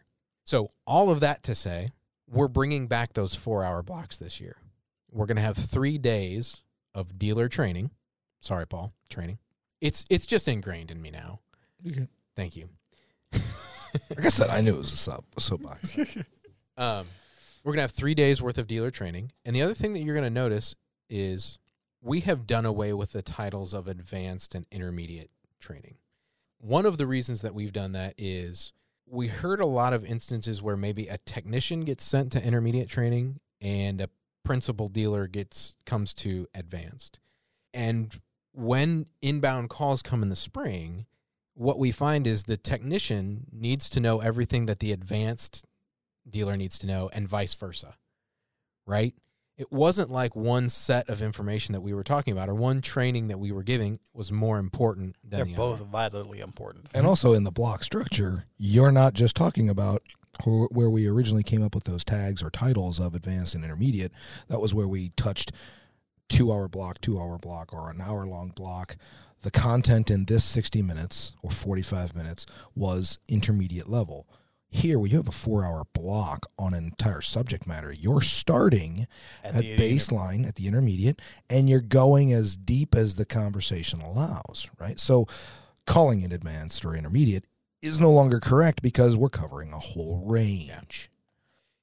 [0.49, 1.91] So, all of that to say,
[2.27, 4.55] we're bringing back those four hour blocks this year.
[5.11, 6.63] We're going to have three days
[6.95, 7.91] of dealer training.
[8.39, 9.37] Sorry, Paul, training.
[9.79, 11.41] It's, it's just ingrained in me now.
[12.35, 12.69] Thank you.
[13.31, 13.45] Like
[14.25, 15.95] I said, I knew it was a, sub, a soapbox.
[16.77, 17.07] Um,
[17.63, 20.15] we're gonna have three days worth of dealer training, and the other thing that you're
[20.15, 20.75] gonna notice
[21.09, 21.59] is
[22.01, 25.97] we have done away with the titles of advanced and intermediate training.
[26.57, 28.71] One of the reasons that we've done that is
[29.11, 33.39] we heard a lot of instances where maybe a technician gets sent to intermediate training
[33.61, 34.09] and a
[34.43, 37.19] principal dealer gets comes to advanced.
[37.73, 38.19] And
[38.53, 41.05] when inbound calls come in the spring,
[41.53, 45.65] what we find is the technician needs to know everything that the advanced
[46.29, 47.95] dealer needs to know and vice versa.
[48.85, 49.13] Right?
[49.59, 53.27] It wasn't like one set of information that we were talking about or one training
[53.27, 55.89] that we were giving was more important than They're the both other.
[55.89, 56.87] vitally important.
[56.93, 60.01] And also in the block structure, you're not just talking about
[60.45, 64.13] where we originally came up with those tags or titles of advanced and intermediate.
[64.47, 65.51] That was where we touched
[66.29, 68.95] two hour block, two hour block, or an hour long block.
[69.41, 72.45] The content in this 60 minutes or 45 minutes
[72.75, 74.25] was intermediate level.
[74.71, 79.07] Here, when you have a four hour block on an entire subject matter, you're starting
[79.43, 84.69] at, the- baseline at the intermediate and you're going as deep as the conversation allows,
[84.79, 84.99] right?
[84.99, 85.27] So
[85.87, 87.45] calling it advanced or intermediate
[87.81, 91.09] is no longer correct because we're covering a whole range.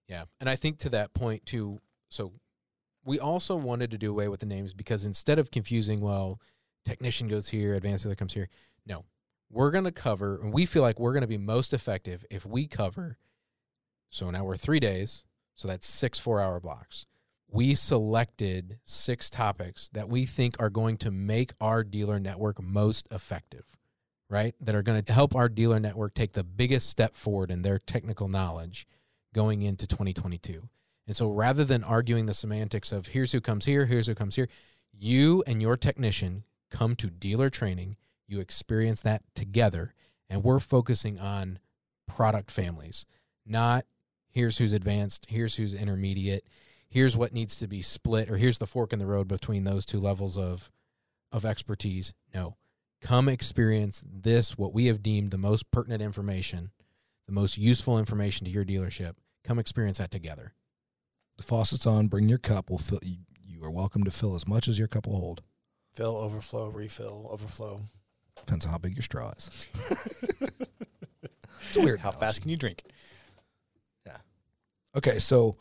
[0.08, 0.24] Yeah.
[0.38, 2.32] And I think to that point too, so
[3.04, 6.40] we also wanted to do away with the names because instead of confusing, well,
[6.84, 8.48] technician goes here, advanced dealer comes here.
[8.86, 9.04] No.
[9.50, 13.18] We're gonna cover and we feel like we're gonna be most effective if we cover
[14.10, 17.06] so now we're three days, so that's six four hour blocks.
[17.48, 23.06] We selected six topics that we think are going to make our dealer network most
[23.10, 23.64] effective,
[24.28, 24.54] right?
[24.60, 27.78] That are going to help our dealer network take the biggest step forward in their
[27.78, 28.86] technical knowledge
[29.32, 30.68] going into 2022.
[31.06, 34.36] And so rather than arguing the semantics of here's who comes here, here's who comes
[34.36, 34.48] here,
[34.92, 37.96] you and your technician come to dealer training,
[38.26, 39.94] you experience that together,
[40.28, 41.58] and we're focusing on
[42.06, 43.06] product families,
[43.44, 43.84] not
[44.30, 46.46] here's who's advanced, here's who's intermediate,
[46.88, 49.86] here's what needs to be split, or here's the fork in the road between those
[49.86, 50.70] two levels of
[51.32, 52.14] of expertise.
[52.34, 52.56] No.
[53.02, 56.70] Come experience this, what we have deemed the most pertinent information,
[57.26, 59.14] the most useful information to your dealership.
[59.44, 60.54] Come experience that together.
[61.36, 62.08] The faucet's on.
[62.08, 62.70] Bring your cup.
[62.70, 63.00] We'll fill.
[63.02, 65.42] You, you are welcome to fill as much as your cup will hold.
[65.94, 67.80] Fill, overflow, refill, overflow.
[68.36, 69.68] Depends on how big your straw is.
[71.68, 72.00] it's weird.
[72.00, 72.82] How fast can you drink?
[74.06, 74.18] Yeah.
[74.96, 75.56] Okay, so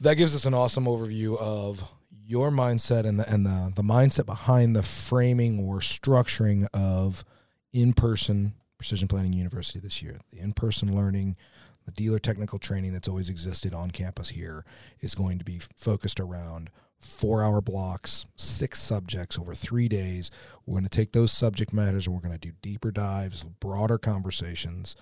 [0.00, 1.92] that gives us an awesome overview of
[2.24, 7.24] your mindset and the and the, the mindset behind the framing or structuring of
[7.72, 10.20] in-person precision planting university this year.
[10.30, 11.36] The in-person learning,
[11.84, 14.64] the dealer technical training that's always existed on campus here
[15.00, 20.30] is going to be focused around four hour blocks, six subjects over three days.
[20.66, 23.98] We're going to take those subject matters and we're going to do deeper dives, broader
[23.98, 24.96] conversations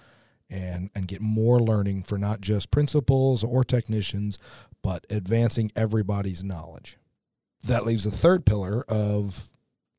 [0.49, 4.39] and and get more learning for not just principals or technicians,
[4.83, 6.99] but advancing everybody's knowledge.
[7.65, 9.51] That leaves the third pillar of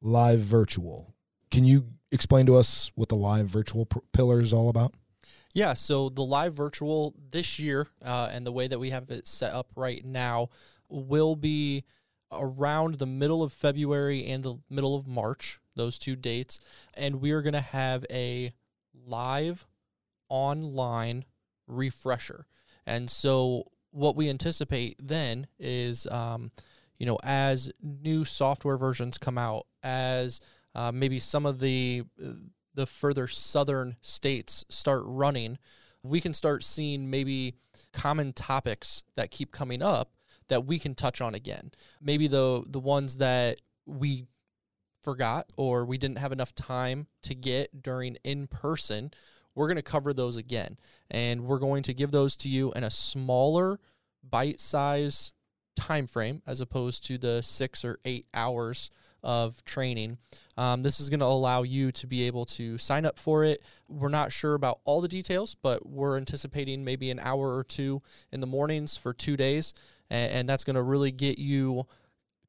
[0.02, 1.14] live virtual.
[1.52, 4.94] Can you explain to us what the live virtual pr- pillar is all about?
[5.54, 9.26] Yeah, so the live virtual this year uh, and the way that we have it
[9.28, 10.50] set up right now
[10.90, 11.84] will be
[12.32, 16.60] around the middle of February and the middle of March, those two dates.
[16.96, 18.54] And we are going to have a
[19.06, 19.66] live
[20.30, 21.26] online
[21.68, 22.46] refresher.
[22.86, 26.52] And so what we anticipate then is, um,
[26.98, 30.40] you know, as new software versions come out, as
[30.76, 32.04] uh, maybe some of the
[32.74, 35.58] the further southern states start running,
[36.04, 37.56] we can start seeing maybe
[37.92, 40.12] common topics that keep coming up
[40.50, 41.72] that we can touch on again.
[42.02, 44.26] Maybe the the ones that we
[45.02, 49.12] forgot or we didn't have enough time to get during in person
[49.58, 50.78] we're going to cover those again.
[51.10, 53.80] And we're going to give those to you in a smaller
[54.24, 55.34] bite size
[55.76, 58.92] time frame as opposed to the six or eight hours
[59.24, 60.20] of training.
[60.58, 63.64] Um, this is going to allow you to be able to sign up for it.
[63.90, 68.04] We're not sure about all the details but we're anticipating maybe an hour or two
[68.32, 69.74] in the mornings for two days
[70.10, 71.86] and, and that's going to really get you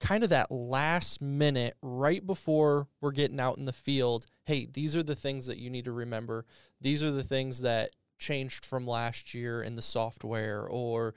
[0.00, 4.96] kind of that last minute right before we're getting out in the field hey these
[4.96, 6.46] are the things that you need to remember.
[6.80, 11.14] These are the things that changed from last year in the software or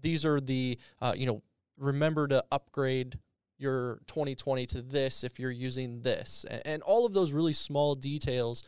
[0.00, 1.42] these are the uh, you know
[1.78, 3.18] remember to upgrade
[3.58, 7.94] your 2020 to this if you're using this and, and all of those really small
[7.94, 8.62] details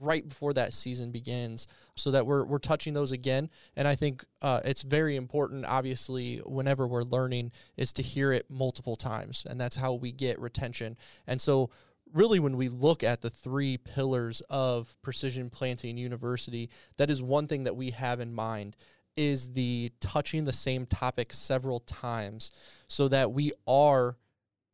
[0.00, 3.48] right before that season begins so that we're, we're touching those again.
[3.76, 8.46] And i think uh, it's very important obviously whenever we're learning is to hear it
[8.50, 10.96] multiple times and that's how we get retention.
[11.26, 11.70] And so
[12.12, 17.46] really when we look at the three pillars of precision planting university that is one
[17.46, 18.76] thing that we have in mind
[19.16, 22.50] is the touching the same topic several times
[22.88, 24.16] so that we are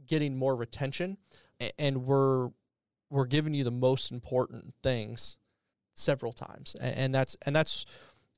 [0.07, 1.17] getting more retention
[1.79, 2.49] and we're
[3.11, 5.37] we're giving you the most important things
[5.95, 7.85] several times and that's and that's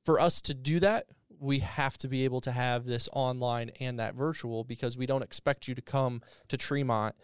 [0.05, 1.07] for us to do that
[1.41, 5.23] we have to be able to have this online and that virtual because we don't
[5.23, 7.15] expect you to come to Tremont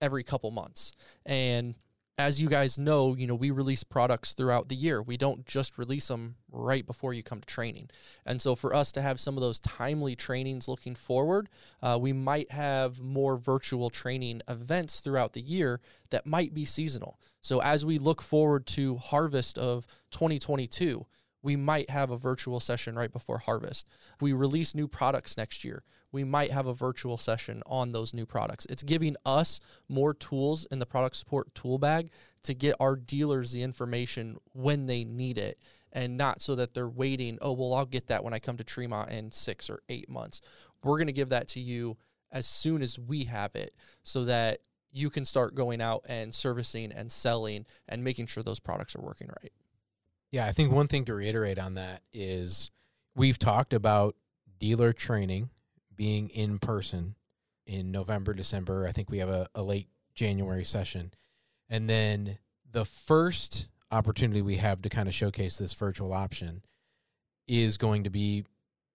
[0.00, 0.92] every couple months.
[1.24, 1.74] And
[2.22, 5.02] as you guys know, you know, we release products throughout the year.
[5.02, 7.90] We don't just release them right before you come to training.
[8.24, 11.48] And so for us to have some of those timely trainings looking forward,
[11.82, 15.80] uh, we might have more virtual training events throughout the year
[16.10, 17.18] that might be seasonal.
[17.40, 21.04] So as we look forward to harvest of 2022,
[21.42, 23.86] we might have a virtual session right before harvest.
[24.20, 28.26] We release new products next year, we might have a virtual session on those new
[28.26, 28.66] products.
[28.68, 32.10] It's giving us more tools in the product support tool bag
[32.44, 35.58] to get our dealers the information when they need it
[35.92, 38.64] and not so that they're waiting, oh, well, I'll get that when I come to
[38.64, 40.40] Tremont in six or eight months.
[40.82, 41.96] We're going to give that to you
[42.30, 46.92] as soon as we have it so that you can start going out and servicing
[46.92, 49.52] and selling and making sure those products are working right.
[50.32, 52.70] Yeah, I think one thing to reiterate on that is
[53.14, 54.16] we've talked about
[54.58, 55.50] dealer training
[55.94, 57.14] being in person
[57.66, 58.86] in November, December.
[58.86, 61.12] I think we have a, a late January session.
[61.68, 62.38] And then
[62.70, 66.62] the first opportunity we have to kind of showcase this virtual option
[67.46, 68.44] is going to be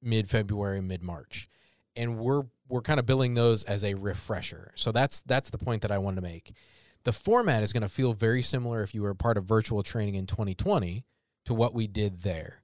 [0.01, 1.47] mid February, mid March.
[1.95, 4.71] And we're we're kind of billing those as a refresher.
[4.73, 6.53] So that's that's the point that I wanted to make.
[7.03, 10.15] The format is going to feel very similar if you were part of virtual training
[10.15, 11.05] in 2020
[11.47, 12.61] to what we did there.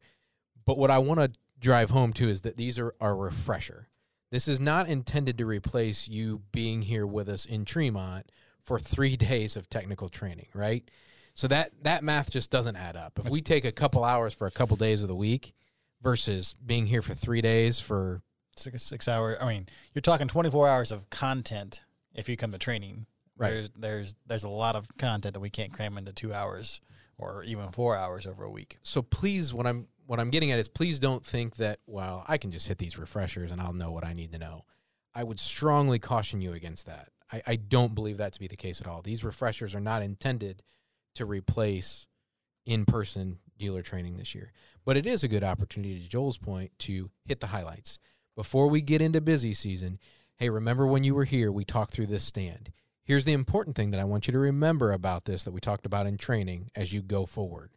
[0.65, 3.87] But what I want to drive home to is that these are a refresher.
[4.29, 8.29] This is not intended to replace you being here with us in Tremont
[8.61, 10.83] for three days of technical training, right?
[11.33, 13.19] So that that math just doesn't add up.
[13.23, 15.53] If we take a couple hours for a couple days of the week
[16.01, 18.21] versus being here for three days for
[18.55, 19.35] Six six hour.
[19.41, 19.65] I mean,
[19.95, 21.81] you're talking 24 hours of content
[22.13, 23.07] if you come to training.
[23.35, 23.49] Right.
[23.49, 26.79] There's there's there's a lot of content that we can't cram into two hours
[27.17, 28.77] or even four hours over a week.
[28.83, 32.37] so please what I'm what I'm getting at is please don't think that well I
[32.37, 34.65] can just hit these refreshers and I'll know what I need to know.
[35.15, 37.09] I would strongly caution you against that.
[37.31, 39.01] I, I don't believe that to be the case at all.
[39.01, 40.63] These refreshers are not intended
[41.15, 42.07] to replace
[42.65, 44.51] in person dealer training this year.
[44.85, 47.99] But it is a good opportunity, to Joel's point, to hit the highlights.
[48.35, 49.99] Before we get into busy season,
[50.37, 52.71] hey, remember when you were here, we talked through this stand.
[53.03, 55.85] Here's the important thing that I want you to remember about this that we talked
[55.85, 57.71] about in training as you go forward,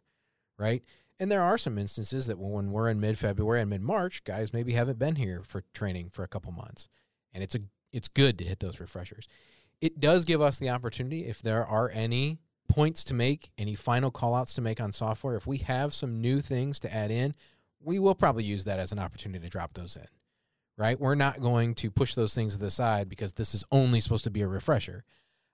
[0.57, 0.83] right?
[1.19, 4.53] And there are some instances that when we're in mid February and mid March, guys
[4.53, 6.87] maybe haven't been here for training for a couple months.
[7.33, 7.59] And it's a
[7.91, 9.27] it's good to hit those refreshers.
[9.81, 14.11] It does give us the opportunity if there are any points to make, any final
[14.11, 17.33] call outs to make on software, if we have some new things to add in,
[17.79, 20.07] we will probably use that as an opportunity to drop those in.
[20.77, 20.99] Right?
[20.99, 24.25] We're not going to push those things to the side because this is only supposed
[24.25, 25.03] to be a refresher.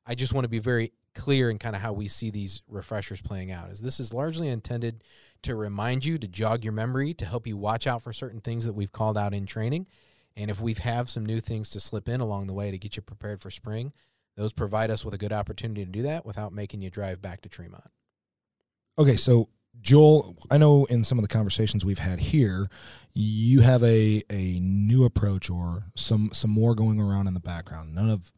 [0.05, 3.21] I just want to be very clear in kind of how we see these refreshers
[3.21, 3.69] playing out.
[3.71, 5.03] Is this is largely intended
[5.43, 8.65] to remind you, to jog your memory, to help you watch out for certain things
[8.65, 9.87] that we've called out in training.
[10.35, 12.95] And if we have some new things to slip in along the way to get
[12.95, 13.93] you prepared for spring,
[14.35, 17.41] those provide us with a good opportunity to do that without making you drive back
[17.41, 17.91] to Tremont.
[18.97, 19.49] Okay, so
[19.81, 22.69] Joel, I know in some of the conversations we've had here,
[23.13, 27.93] you have a a new approach or some some more going around in the background.
[27.93, 28.31] None of,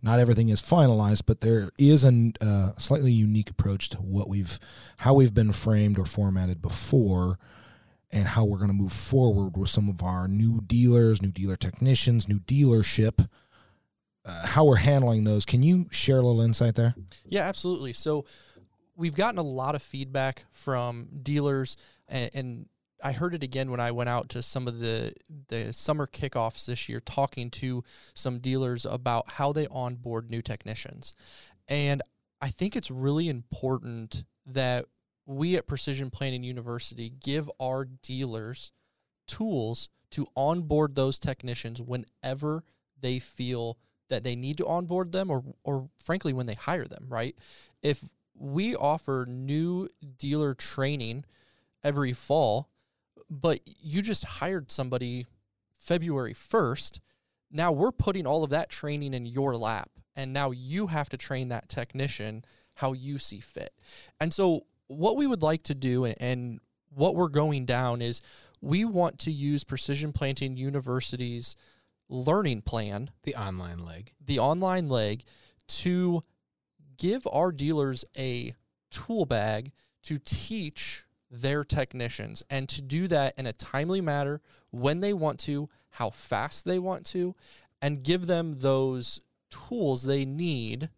[0.00, 4.58] not everything is finalized, but there is a uh, slightly unique approach to what we've,
[4.98, 7.38] how we've been framed or formatted before,
[8.10, 11.56] and how we're going to move forward with some of our new dealers, new dealer
[11.56, 13.28] technicians, new dealership.
[14.24, 15.44] Uh, how we're handling those.
[15.44, 16.94] Can you share a little insight there?
[17.26, 17.92] Yeah, absolutely.
[17.92, 18.24] So
[18.96, 21.76] we've gotten a lot of feedback from dealers
[22.08, 22.66] and, and
[23.02, 25.12] I heard it again when I went out to some of the
[25.48, 27.82] the summer kickoffs this year, talking to
[28.14, 31.16] some dealers about how they onboard new technicians.
[31.66, 32.02] And
[32.40, 34.86] I think it's really important that
[35.26, 38.72] we at Precision Planting University give our dealers
[39.26, 42.64] tools to onboard those technicians whenever
[43.00, 43.78] they feel
[44.08, 47.36] that they need to onboard them or or frankly when they hire them, right?
[47.82, 48.04] If
[48.42, 49.88] we offer new
[50.18, 51.24] dealer training
[51.84, 52.68] every fall,
[53.30, 55.26] but you just hired somebody
[55.72, 56.98] February 1st.
[57.52, 61.16] Now we're putting all of that training in your lap, and now you have to
[61.16, 63.72] train that technician how you see fit.
[64.18, 66.58] And so, what we would like to do and
[66.90, 68.20] what we're going down is
[68.60, 71.54] we want to use Precision Planting University's
[72.08, 75.22] learning plan, the online leg, the online leg,
[75.68, 76.24] to
[77.02, 78.54] give our dealers a
[78.92, 79.72] tool bag
[80.04, 84.40] to teach their technicians and to do that in a timely manner
[84.70, 87.34] when they want to, how fast they want to,
[87.80, 90.90] and give them those tools they need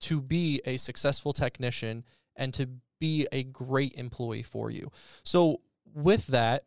[0.00, 2.02] to be a successful technician
[2.34, 4.90] and to be a great employee for you.
[5.22, 5.60] So,
[5.94, 6.64] with that,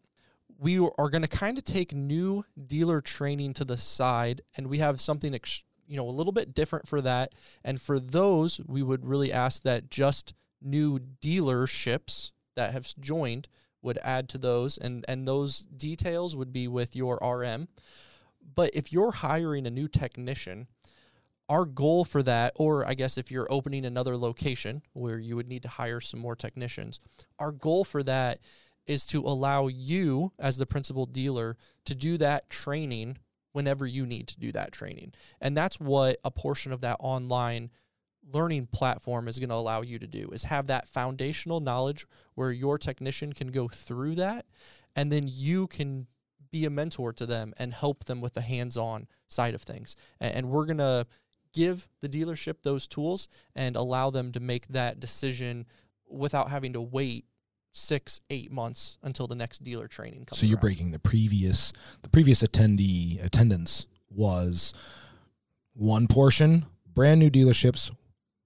[0.58, 4.78] we are going to kind of take new dealer training to the side and we
[4.78, 5.34] have something
[5.88, 7.34] you know a little bit different for that.
[7.64, 13.48] And for those we would really ask that just new dealerships that have joined
[13.82, 14.78] would add to those.
[14.78, 17.68] And and those details would be with your RM
[18.54, 20.68] but if you're hiring a new technician
[21.48, 25.48] our goal for that or I guess if you're opening another location where you would
[25.48, 27.00] need to hire some more technicians
[27.40, 28.40] our goal for that
[28.86, 33.18] is to allow you as the principal dealer to do that training
[33.56, 35.14] whenever you need to do that training.
[35.40, 37.72] And that's what a portion of that online
[38.34, 42.52] learning platform is going to allow you to do is have that foundational knowledge where
[42.52, 44.46] your technician can go through that
[44.94, 46.08] and then you can
[46.52, 49.96] be a mentor to them and help them with the hands-on side of things.
[50.20, 51.08] And we're going to
[51.54, 55.66] give the dealership those tools and allow them to make that decision
[56.10, 57.26] without having to wait
[57.76, 60.40] six, eight months until the next dealer training comes.
[60.40, 60.62] So you're around.
[60.62, 64.74] breaking the previous the previous attendee attendance was
[65.74, 67.92] one portion brand new dealerships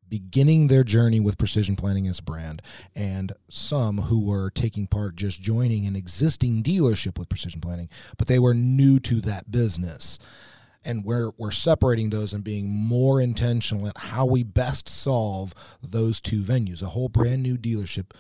[0.07, 2.63] beginning their journey with precision planting as a brand
[2.95, 8.27] and some who were taking part just joining an existing dealership with precision planting but
[8.27, 10.17] they were new to that business
[10.83, 15.53] and we're we're separating those and being more intentional at how we best solve
[15.83, 18.11] those two venues a whole brand new dealership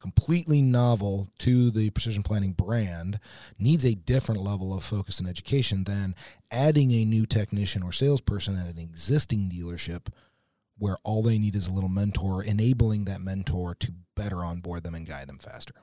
[0.00, 3.18] completely novel to the precision planting brand
[3.58, 6.14] needs a different level of focus and education than
[6.50, 10.08] adding a new technician or salesperson at an existing dealership
[10.78, 14.94] where all they need is a little mentor enabling that mentor to better onboard them
[14.94, 15.74] and guide them faster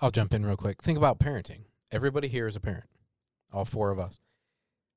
[0.00, 0.80] I'll jump in real quick.
[0.80, 1.62] Think about parenting.
[1.90, 2.88] Everybody here is a parent,
[3.52, 4.20] all four of us.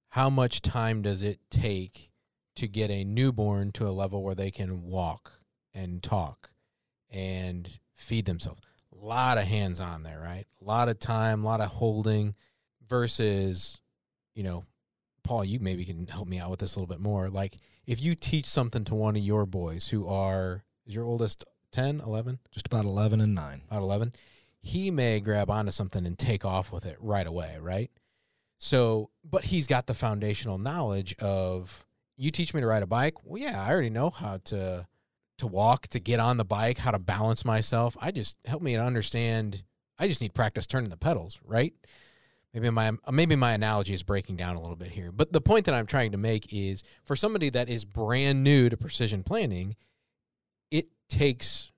[0.09, 2.11] How much time does it take
[2.57, 5.31] to get a newborn to a level where they can walk
[5.73, 6.51] and talk
[7.09, 8.61] and feed themselves.
[8.93, 10.45] A lot of hands on there, right?
[10.61, 12.35] A lot of time, a lot of holding
[12.87, 13.79] versus,
[14.35, 14.65] you know,
[15.23, 17.29] Paul, you maybe can help me out with this a little bit more.
[17.29, 21.45] Like if you teach something to one of your boys who are, is your oldest
[21.71, 22.39] 10, 11?
[22.51, 24.13] just about 11 and 9 About 11.
[24.61, 27.89] he may grab onto something and take off with it right away, right?
[28.57, 31.85] So, but he's got the foundational knowledge of
[32.17, 33.15] you teach me to ride a bike.
[33.23, 34.85] Well, yeah, I already know how to
[35.41, 37.97] to walk, to get on the bike, how to balance myself.
[37.99, 39.63] I just help me to understand.
[39.99, 41.73] I just need practice turning the pedals, right?
[42.53, 45.65] Maybe my maybe my analogy is breaking down a little bit here, but the point
[45.65, 49.75] that I'm trying to make is for somebody that is brand new to precision planting,
[50.69, 51.71] it takes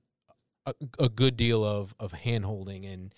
[0.65, 3.13] a, a good deal of of hand holding and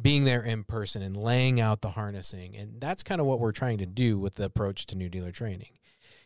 [0.00, 3.52] being there in person and laying out the harnessing, and that's kind of what we're
[3.52, 5.72] trying to do with the approach to new dealer training,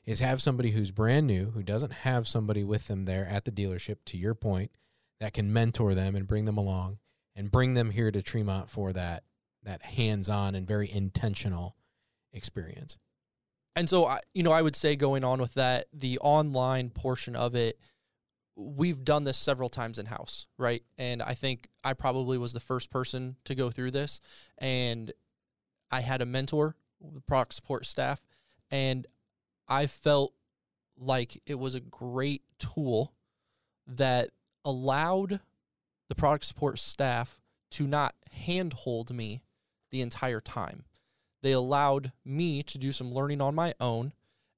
[0.06, 3.50] is have somebody who's brand new who doesn't have somebody with them there at the
[3.50, 3.96] dealership.
[4.06, 4.70] To your point,
[5.20, 6.98] that can mentor them and bring them along
[7.34, 9.24] and bring them here to Tremont for that
[9.62, 11.74] that hands-on and very intentional
[12.32, 12.98] experience.
[13.74, 17.34] And so, I, you know, I would say going on with that, the online portion
[17.34, 17.78] of it,
[18.56, 20.82] we've done this several times in house, right?
[20.98, 24.20] And I think I probably was the first person to go through this.
[24.58, 25.12] And
[25.90, 28.20] I had a mentor, the product support staff,
[28.70, 29.06] and
[29.68, 30.32] I felt
[30.98, 33.12] like it was a great tool
[33.86, 34.30] that
[34.64, 35.40] allowed
[36.08, 37.40] the product support staff
[37.72, 39.42] to not handhold me
[39.90, 40.84] the entire time.
[41.42, 44.12] They allowed me to do some learning on my own.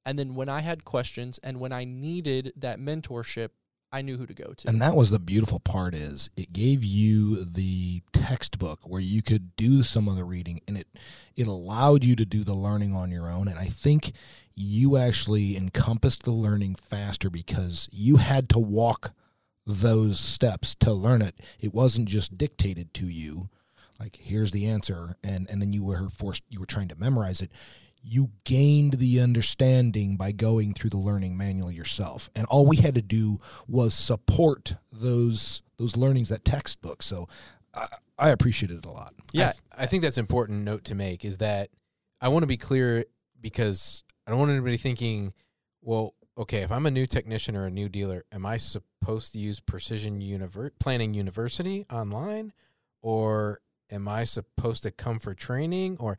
[0.05, 3.51] And then when I had questions and when I needed that mentorship,
[3.91, 4.69] I knew who to go to.
[4.69, 9.57] And that was the beautiful part is it gave you the textbook where you could
[9.57, 10.89] do some of the reading and it
[11.37, 14.13] it allowed you to do the learning on your own and I think
[14.57, 19.13] you actually encompassed the learning faster because you had to walk
[19.67, 21.39] those steps to learn it.
[21.61, 23.51] It wasn't just dictated to you
[23.99, 27.41] like here's the answer and and then you were forced you were trying to memorize
[27.41, 27.51] it.
[28.03, 32.31] You gained the understanding by going through the learning manual yourself.
[32.37, 37.03] And all we had to do was support those those learnings that textbook.
[37.03, 37.29] So
[37.75, 37.87] i,
[38.19, 39.15] I appreciated it a lot.
[39.33, 41.71] Yeah, I, I think that's important note to make is that
[42.21, 43.05] I want to be clear
[43.41, 45.33] because I don't want anybody thinking,
[45.83, 49.39] well, okay, if I'm a new technician or a new dealer, am I supposed to
[49.39, 52.53] use Precision Univer- Planting University online
[53.03, 53.61] or
[53.91, 56.19] am I supposed to come for training or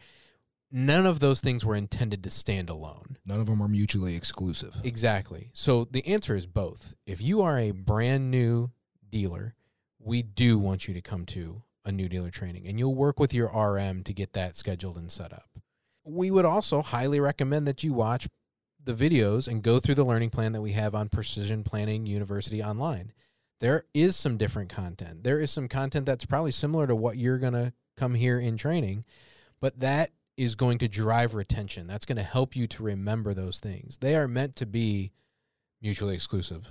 [0.71, 3.17] none of those things were intended to stand alone.
[3.25, 5.49] none of them are mutually exclusive Exactly.
[5.53, 6.95] So the answer is both.
[7.05, 8.71] If you are a brand new
[9.09, 9.55] dealer,
[9.99, 13.33] we do want you to come to a new dealer training and you'll work with
[13.33, 15.46] your RM to get that scheduled and set up.
[16.07, 18.27] We would also highly recommend that you watch
[18.83, 22.63] the videos and go through the learning plan that we have on Precision Planting University
[22.63, 23.11] online.
[23.59, 25.23] There is some different content.
[25.23, 28.55] There is some content that's probably similar to what you're going to come here in
[28.55, 29.03] training,
[29.59, 31.87] but that is going to drive retention.
[31.87, 33.97] That's going to help you to remember those things.
[33.97, 35.11] They are meant to be
[35.81, 36.67] mutually exclusive,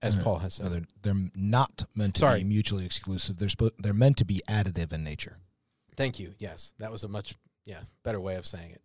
[0.00, 0.22] as Yeah.
[0.22, 0.86] Paul has No, said.
[1.02, 2.38] they're, they're not meant to Sorry.
[2.40, 5.38] be mutually exclusive they're spo- they're meant to be additive in nature
[5.96, 6.34] Thank you.
[6.38, 7.34] Yes, that was a much
[7.68, 8.82] yeah better way of saying it.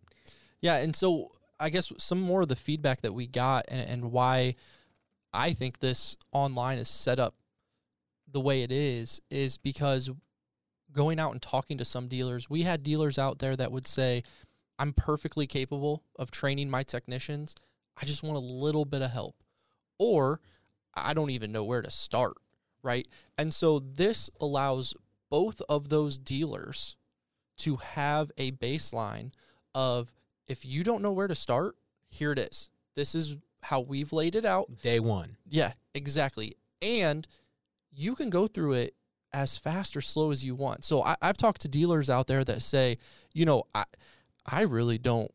[0.60, 4.12] Yeah, and so I guess some more of the feedback that we got and, and
[4.12, 4.54] why
[5.32, 7.34] I think this online is set up
[8.30, 10.10] the way it is is because
[10.92, 14.22] going out and talking to some dealers, we had dealers out there that would say,
[14.78, 17.54] I'm perfectly capable of training my technicians.
[18.00, 19.36] I just want a little bit of help.
[19.98, 20.40] Or
[20.94, 22.34] I don't even know where to start,
[22.82, 23.06] right?
[23.38, 24.94] And so this allows
[25.30, 26.96] both of those dealers
[27.58, 29.32] to have a baseline
[29.74, 30.12] of
[30.46, 31.76] if you don't know where to start,
[32.08, 32.70] here it is.
[32.94, 34.70] This is how we've laid it out.
[34.82, 35.36] Day one.
[35.48, 36.56] Yeah, exactly.
[36.82, 37.26] And
[37.92, 38.94] you can go through it
[39.32, 40.84] as fast or slow as you want.
[40.84, 42.98] So I, I've talked to dealers out there that say,
[43.32, 43.84] you know, I
[44.46, 45.32] I really don't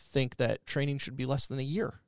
[0.00, 2.00] think that training should be less than a year.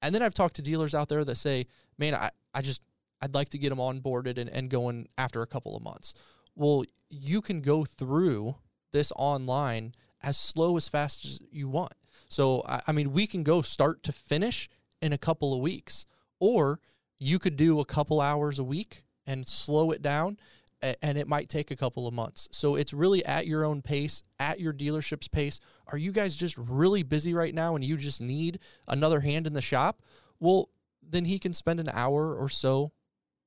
[0.00, 1.66] And then I've talked to dealers out there that say,
[1.98, 2.82] man, I, I just
[3.20, 6.14] I'd like to get them onboarded and, and going after a couple of months.
[6.54, 8.56] Well, you can go through
[8.92, 11.94] this online as slow as fast as you want.
[12.28, 14.68] So I, I mean, we can go start to finish
[15.00, 16.06] in a couple of weeks,
[16.38, 16.80] or
[17.18, 20.38] you could do a couple hours a week and slow it down,
[20.80, 22.48] and it might take a couple of months.
[22.50, 25.60] So it's really at your own pace, at your dealership's pace.
[25.86, 29.52] Are you guys just really busy right now and you just need another hand in
[29.52, 30.02] the shop?
[30.40, 30.70] Well,
[31.00, 32.90] then he can spend an hour or so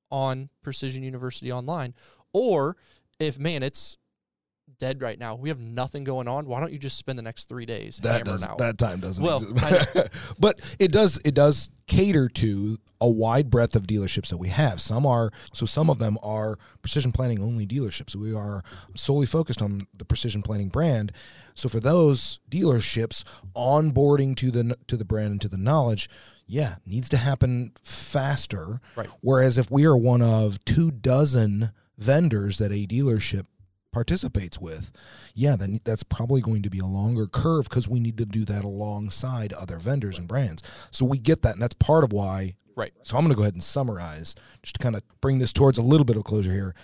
[0.10, 1.94] on Precision University Online.
[2.32, 2.78] Or
[3.20, 3.98] if, man, it's
[4.78, 7.48] dead right now, we have nothing going on, why don't you just spend the next
[7.48, 8.58] three days that hammering does out?
[8.58, 10.10] that time doesn't Well, exist.
[10.40, 14.82] but it does it does cater to a wide breadth of dealerships that we have.
[14.82, 18.16] Some are so some of them are precision planting only dealerships.
[18.16, 18.64] We are
[18.96, 21.12] solely focused on the precision planting brand.
[21.54, 23.24] So for those dealerships
[23.56, 26.10] onboarding to the to the brand and to the knowledge
[26.48, 28.80] yeah needs to happen faster.
[28.96, 29.10] Right.
[29.22, 33.46] whereas if we are one of two dozen vendors that a dealership
[33.96, 34.92] participates with,
[35.36, 38.44] yeah, then that's probably going to be a longer curve because we need to do
[38.44, 40.62] that alongside other vendors and brands.
[40.92, 42.58] So we get that, and that's part of why.
[42.76, 42.92] Right.
[43.04, 45.78] So I'm going to go ahead and summarize, just to kind of bring this towards
[45.78, 46.76] a little bit of closure here.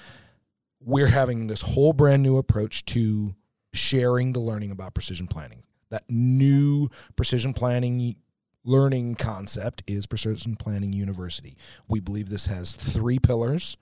[0.80, 3.36] We're having this whole brand new approach to
[3.74, 5.64] sharing the learning about precision planting.
[5.90, 6.88] That new
[7.18, 8.16] precision planting
[8.64, 11.58] learning concept is Precision Planting University.
[11.90, 13.76] We believe this has three pillars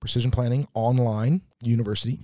[0.00, 2.20] precision planting online university,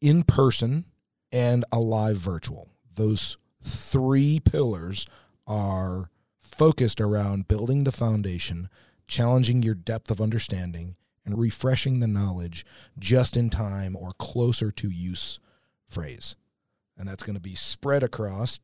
[0.00, 0.84] in person,
[1.32, 2.68] and a live virtual.
[2.94, 5.06] Those three pillars
[5.46, 8.68] are focused around building the foundation,
[9.06, 12.64] challenging your depth of understanding, and refreshing the knowledge
[12.98, 15.40] just in time or closer to use
[15.88, 16.36] phrase.
[16.96, 18.58] And that's going to be spread across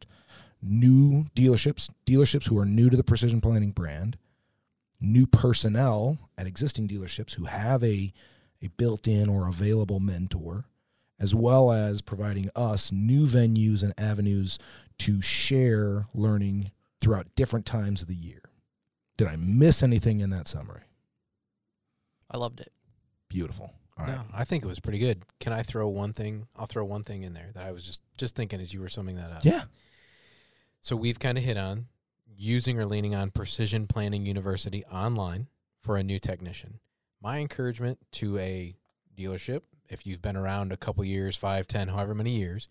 [0.62, 4.16] new dealerships, dealerships who are new to the precision planting brand,
[5.00, 8.12] new personnel at existing dealerships who have a,
[8.62, 10.64] a built in or available mentor,
[11.20, 14.58] as well as providing us new venues and avenues
[14.98, 18.42] to share learning throughout different times of the year.
[19.16, 20.82] Did I miss anything in that summary?
[22.30, 22.72] I loved it.
[23.28, 23.72] Beautiful.
[23.98, 24.14] All right.
[24.14, 25.22] No, I think it was pretty good.
[25.38, 26.46] Can I throw one thing?
[26.56, 28.88] I'll throw one thing in there that I was just just thinking as you were
[28.88, 29.44] summing that up.
[29.44, 29.62] Yeah.
[30.80, 31.86] So we've kind of hit on
[32.26, 35.48] using or leaning on Precision Planting University online
[35.80, 36.80] for a new technician.
[37.20, 38.74] My encouragement to a
[39.16, 42.68] dealership, if you've been around a couple years, five, ten, however many years,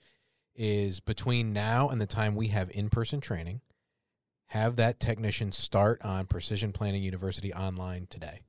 [0.55, 3.61] is between now and the time we have in person training,
[4.47, 8.41] have that technician start on Precision Planting University online today.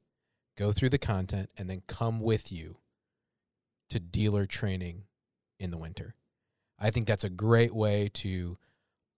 [0.56, 2.78] Go through the content and then come with you
[3.90, 5.04] to dealer training
[5.60, 6.14] in the winter.
[6.78, 8.58] I think that's a great way to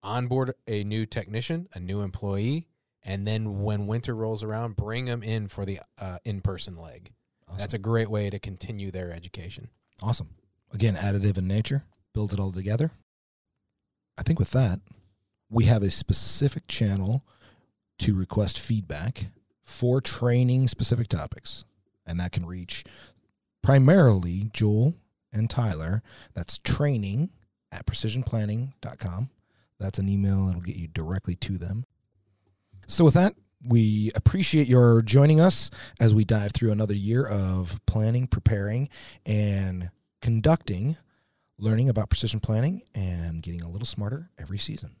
[0.03, 2.67] onboard a new technician, a new employee,
[3.01, 7.13] and then when winter rolls around, bring them in for the uh, in-person leg.
[7.47, 7.59] Awesome.
[7.59, 9.69] That's a great way to continue their education.
[10.01, 10.29] Awesome.
[10.73, 11.83] Again, additive in nature,
[12.13, 12.91] build it all together.
[14.17, 14.79] I think with that,
[15.49, 17.23] we have a specific channel
[17.99, 19.27] to request feedback
[19.63, 21.65] for training specific topics.
[22.05, 22.83] And that can reach
[23.63, 24.95] primarily Joel
[25.31, 26.01] and Tyler.
[26.33, 27.29] That's training
[27.71, 29.29] at precisionplanting.com.
[29.79, 31.85] That's an email, it'll get you directly to them.
[32.87, 33.33] So, with that,
[33.67, 38.89] we appreciate your joining us as we dive through another year of planning, preparing,
[39.25, 39.89] and
[40.21, 40.97] conducting
[41.57, 44.95] learning about precision planting and getting a little smarter every season.